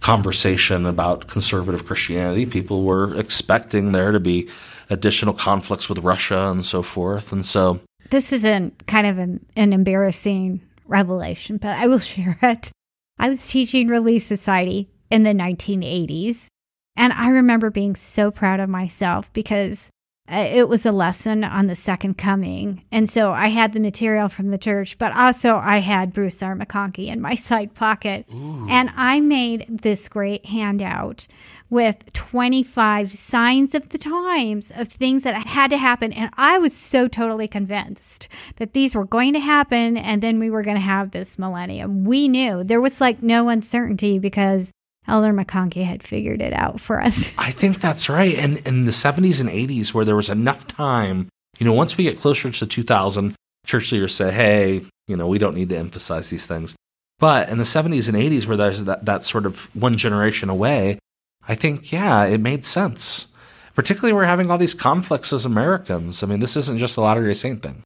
[0.00, 2.46] conversation about conservative Christianity.
[2.46, 4.48] People were expecting there to be
[4.90, 7.32] additional conflicts with Russia and so forth.
[7.32, 7.80] And so
[8.10, 12.70] this isn't kind of an, an embarrassing revelation, but I will share it.
[13.18, 16.48] I was teaching Relief Society in the 1980s
[16.96, 19.90] and I remember being so proud of myself because
[20.26, 22.82] uh, it was a lesson on the second coming.
[22.90, 26.56] And so I had the material from the church, but also I had Bruce R.
[26.56, 28.24] McConkie in my side pocket.
[28.32, 28.66] Ooh.
[28.70, 31.26] And I made this great handout
[31.68, 36.12] with 25 signs of the times of things that had to happen.
[36.12, 40.48] And I was so totally convinced that these were going to happen and then we
[40.48, 42.04] were going to have this millennium.
[42.04, 44.70] We knew there was like no uncertainty because
[45.06, 47.30] Elder McConkie had figured it out for us.
[47.38, 48.36] I think that's right.
[48.36, 51.28] And in the 70s and 80s, where there was enough time,
[51.58, 53.34] you know, once we get closer to 2000,
[53.66, 56.74] church leaders say, hey, you know, we don't need to emphasize these things.
[57.18, 60.98] But in the 70s and 80s, where there's that, that sort of one generation away,
[61.46, 63.26] I think, yeah, it made sense.
[63.74, 66.22] Particularly, we're having all these conflicts as Americans.
[66.22, 67.82] I mean, this isn't just a Latter day Saint thing.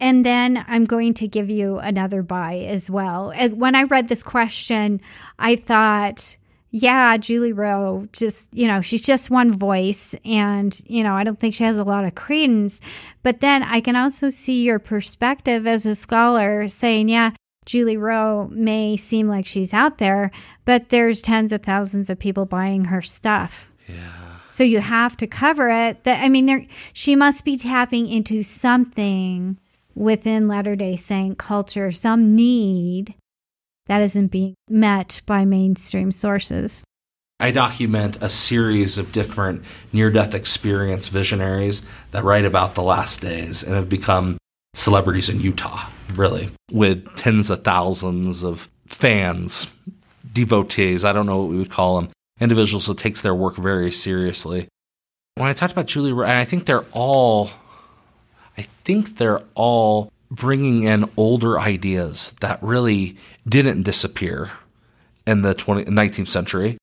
[0.00, 3.32] And then I'm going to give you another bye as well.
[3.34, 5.00] And when I read this question,
[5.38, 6.36] I thought,
[6.74, 11.38] yeah, Julie Rowe just, you know, she's just one voice and, you know, I don't
[11.38, 12.80] think she has a lot of credence.
[13.22, 17.32] But then I can also see your perspective as a scholar saying, yeah,
[17.66, 20.30] Julie Rowe may seem like she's out there,
[20.64, 23.70] but there's tens of thousands of people buying her stuff.
[23.86, 24.38] Yeah.
[24.48, 26.04] So you have to cover it.
[26.04, 29.58] That I mean, there she must be tapping into something
[29.94, 33.14] within Latter Day Saint culture, some need
[33.86, 36.84] that isn't being met by mainstream sources.
[37.40, 43.20] I document a series of different near death experience visionaries that write about the last
[43.20, 44.38] days and have become
[44.74, 49.66] celebrities in Utah, really, with tens of thousands of fans,
[50.32, 52.10] devotees, I don't know what we would call them,
[52.40, 54.68] individuals that takes their work very seriously.
[55.34, 57.50] When I talked about Julie, and I think they're all,
[58.56, 63.16] I think they're all bringing in older ideas that really
[63.46, 64.50] didn't disappear
[65.26, 66.78] in the 20, 19th century,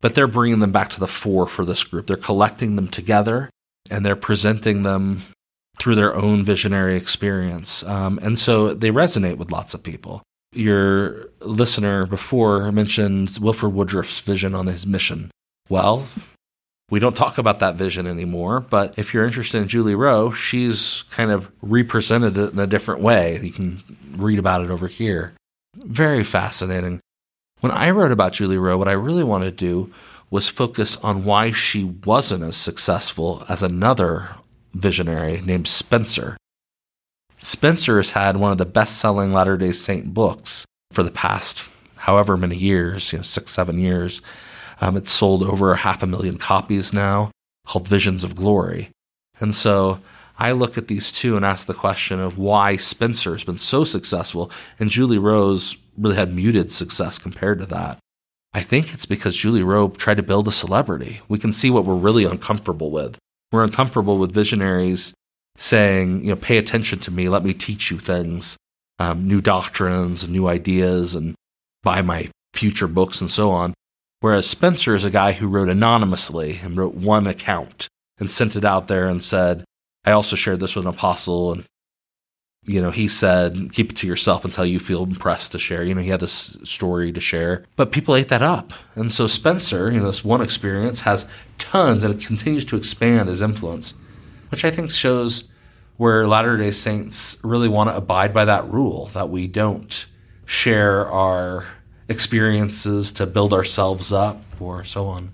[0.00, 2.06] but they're bringing them back to the fore for this group.
[2.06, 3.50] They're collecting them together
[3.90, 5.22] and they're presenting them
[5.80, 7.82] through their own visionary experience.
[7.82, 10.22] Um, and so they resonate with lots of people.
[10.52, 15.30] Your listener before mentioned Wilford Woodruff's vision on his mission.
[15.68, 16.06] Well,
[16.92, 21.04] we don't talk about that vision anymore, but if you're interested in Julie Rowe, she's
[21.10, 23.40] kind of represented it in a different way.
[23.42, 23.82] You can
[24.14, 25.32] read about it over here.
[25.74, 27.00] Very fascinating.
[27.60, 29.94] When I wrote about Julie Rowe, what I really wanted to do
[30.28, 34.28] was focus on why she wasn't as successful as another
[34.74, 36.36] visionary named Spencer.
[37.40, 41.70] Spencer has had one of the best selling Latter day Saint books for the past
[41.96, 44.20] however many years, you know, six, seven years.
[44.82, 47.30] Um, it's sold over half a million copies now,
[47.64, 48.90] called Visions of Glory.
[49.38, 50.00] And so
[50.40, 53.84] I look at these two and ask the question of why Spencer has been so
[53.84, 55.56] successful and Julie Rowe
[55.96, 57.98] really had muted success compared to that.
[58.52, 61.20] I think it's because Julie Rowe tried to build a celebrity.
[61.28, 63.16] We can see what we're really uncomfortable with.
[63.52, 65.14] We're uncomfortable with visionaries
[65.56, 68.56] saying, you know, pay attention to me, let me teach you things,
[68.98, 71.36] um, new doctrines, new ideas, and
[71.84, 73.74] buy my future books and so on.
[74.22, 78.64] Whereas Spencer is a guy who wrote anonymously and wrote one account and sent it
[78.64, 79.64] out there and said,
[80.04, 81.64] I also shared this with an apostle and
[82.64, 85.82] you know, he said, keep it to yourself until you feel impressed to share.
[85.82, 88.72] You know, he had this story to share, but people ate that up.
[88.94, 91.26] And so Spencer, you know, this one experience has
[91.58, 93.94] tons and it continues to expand his influence,
[94.52, 95.48] which I think shows
[95.96, 100.06] where Latter day Saints really want to abide by that rule that we don't
[100.46, 101.66] share our
[102.12, 105.30] experiences to build ourselves up or so on.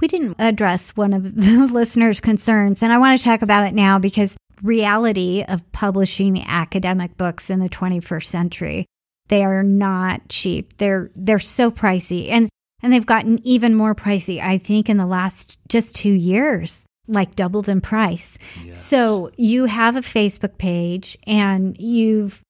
[0.00, 3.72] We didn't address one of the listeners' concerns, and I want to talk about it
[3.72, 8.86] now because reality of publishing academic books in the 21st century.
[9.28, 10.76] They are not cheap.
[10.78, 12.48] They're they're so pricey and
[12.82, 17.34] and they've gotten even more pricey I think in the last just 2 years, like
[17.34, 18.38] doubled in price.
[18.64, 18.84] Yes.
[18.84, 22.40] So you have a Facebook page and you've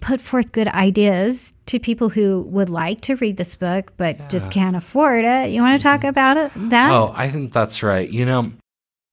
[0.00, 4.28] put forth good ideas to people who would like to read this book but yeah.
[4.28, 5.50] just can't afford it.
[5.50, 6.08] You want to talk mm-hmm.
[6.08, 6.52] about it?
[6.70, 6.92] That?
[6.92, 8.08] Oh, I think that's right.
[8.08, 8.52] You know,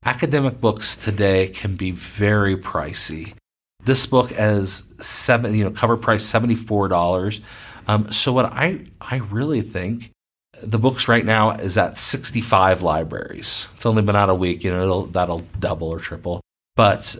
[0.05, 3.33] academic books today can be very pricey.
[3.83, 7.41] This book is seven, you know, cover price seventy four dollars.
[7.87, 10.11] Um, so what I I really think
[10.61, 13.67] the books right now is at sixty five libraries.
[13.75, 16.41] It's only been out a week, you know, it'll, that'll double or triple.
[16.75, 17.17] But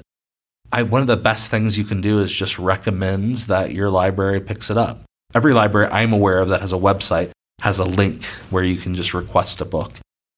[0.74, 4.42] I one of the best things you can do is just recommend that your library
[4.42, 5.04] picks it up.
[5.36, 8.96] Every library I'm aware of that has a website has a link where you can
[8.96, 9.94] just request a book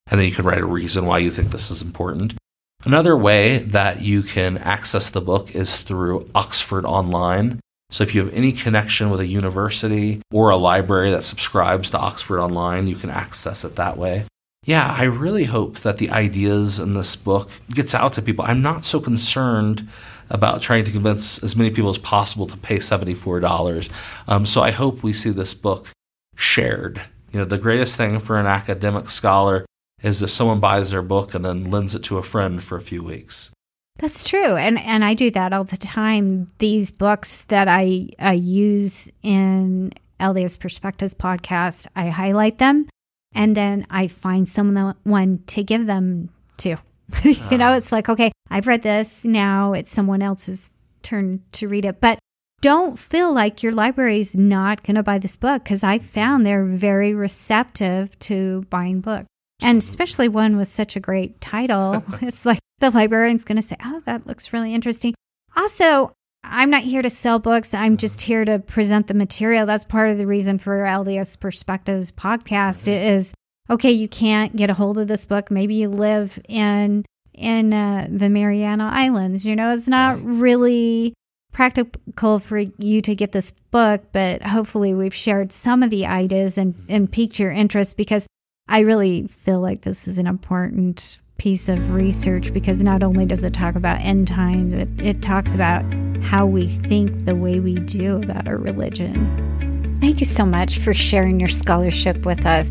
[0.07, 2.35] and then you can write a reason why you think this is important.
[2.83, 7.59] Another way that you can access the book is through Oxford Online.
[7.89, 11.97] So if you have any connection with a university or a library that subscribes to
[11.97, 14.25] Oxford Online, you can access it that way.
[14.65, 18.45] Yeah, I really hope that the ideas in this book gets out to people.
[18.45, 19.87] I'm not so concerned
[20.29, 23.89] about trying to convince as many people as possible to pay $74.
[24.27, 25.87] Um, so I hope we see this book
[26.35, 27.01] shared.
[27.31, 29.65] You know, the greatest thing for an academic scholar
[30.01, 32.81] is if someone buys their book and then lends it to a friend for a
[32.81, 33.51] few weeks.
[33.97, 36.51] That's true, and and I do that all the time.
[36.59, 42.89] These books that I I use in LDS Perspectives podcast, I highlight them,
[43.33, 46.77] and then I find someone to give them to.
[47.23, 47.77] you know, ah.
[47.77, 49.25] it's like okay, I've read this.
[49.25, 50.71] Now it's someone else's
[51.03, 52.19] turn to read it, but
[52.61, 56.45] don't feel like your library is not going to buy this book because I found
[56.45, 59.27] they're very receptive to buying books.
[59.61, 62.03] And especially one with such a great title.
[62.21, 65.13] it's like the librarian's going to say, Oh, that looks really interesting.
[65.55, 66.11] Also,
[66.43, 67.73] I'm not here to sell books.
[67.73, 69.65] I'm just here to present the material.
[69.65, 73.15] That's part of the reason for LDS Perspectives podcast mm-hmm.
[73.15, 73.33] is
[73.69, 75.49] okay, you can't get a hold of this book.
[75.51, 79.45] Maybe you live in in uh, the Mariana Islands.
[79.45, 80.23] You know, it's not right.
[80.23, 81.13] really
[81.51, 86.57] practical for you to get this book, but hopefully we've shared some of the ideas
[86.57, 88.27] and, and piqued your interest because
[88.67, 93.43] I really feel like this is an important piece of research because not only does
[93.43, 95.83] it talk about end times, it, it talks about
[96.21, 99.97] how we think the way we do about our religion.
[100.01, 102.69] Thank you so much for sharing your scholarship with us.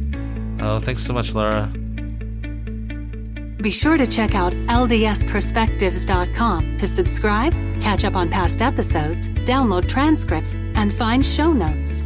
[0.61, 1.71] Oh, thanks so much, Laura.
[3.65, 10.55] Be sure to check out ldsperspectives.com to subscribe, catch up on past episodes, download transcripts,
[10.75, 12.03] and find show notes.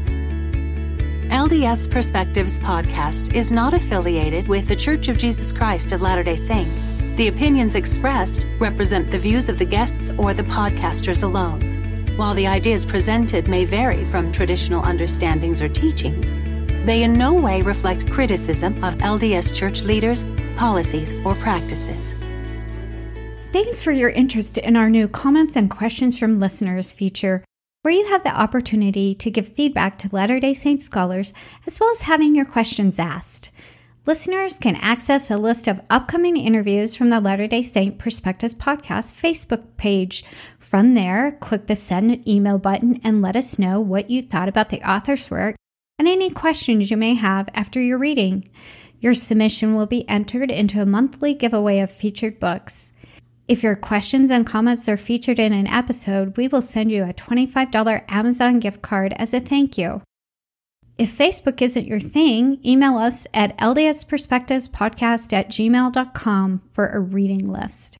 [1.30, 6.36] LDS Perspectives podcast is not affiliated with The Church of Jesus Christ of Latter day
[6.36, 6.94] Saints.
[7.16, 11.60] The opinions expressed represent the views of the guests or the podcasters alone.
[12.16, 16.34] While the ideas presented may vary from traditional understandings or teachings,
[16.88, 20.24] they in no way reflect criticism of LDS church leaders,
[20.56, 22.14] policies, or practices.
[23.52, 27.44] Thanks for your interest in our new Comments and Questions from Listeners feature
[27.82, 31.32] where you have the opportunity to give feedback to Latter day Saint scholars
[31.66, 33.50] as well as having your questions asked.
[34.04, 39.14] Listeners can access a list of upcoming interviews from the Latter day Saint Perspectives Podcast
[39.14, 40.24] Facebook page.
[40.58, 44.70] From there, click the send email button and let us know what you thought about
[44.70, 45.54] the author's work
[45.98, 48.48] and any questions you may have after your reading.
[49.00, 52.92] Your submission will be entered into a monthly giveaway of featured books.
[53.46, 57.14] If your questions and comments are featured in an episode, we will send you a
[57.14, 60.02] $25 Amazon gift card as a thank you.
[60.98, 67.96] If Facebook isn't your thing, email us at ldsperspectivespodcast at gmail.com for a reading list.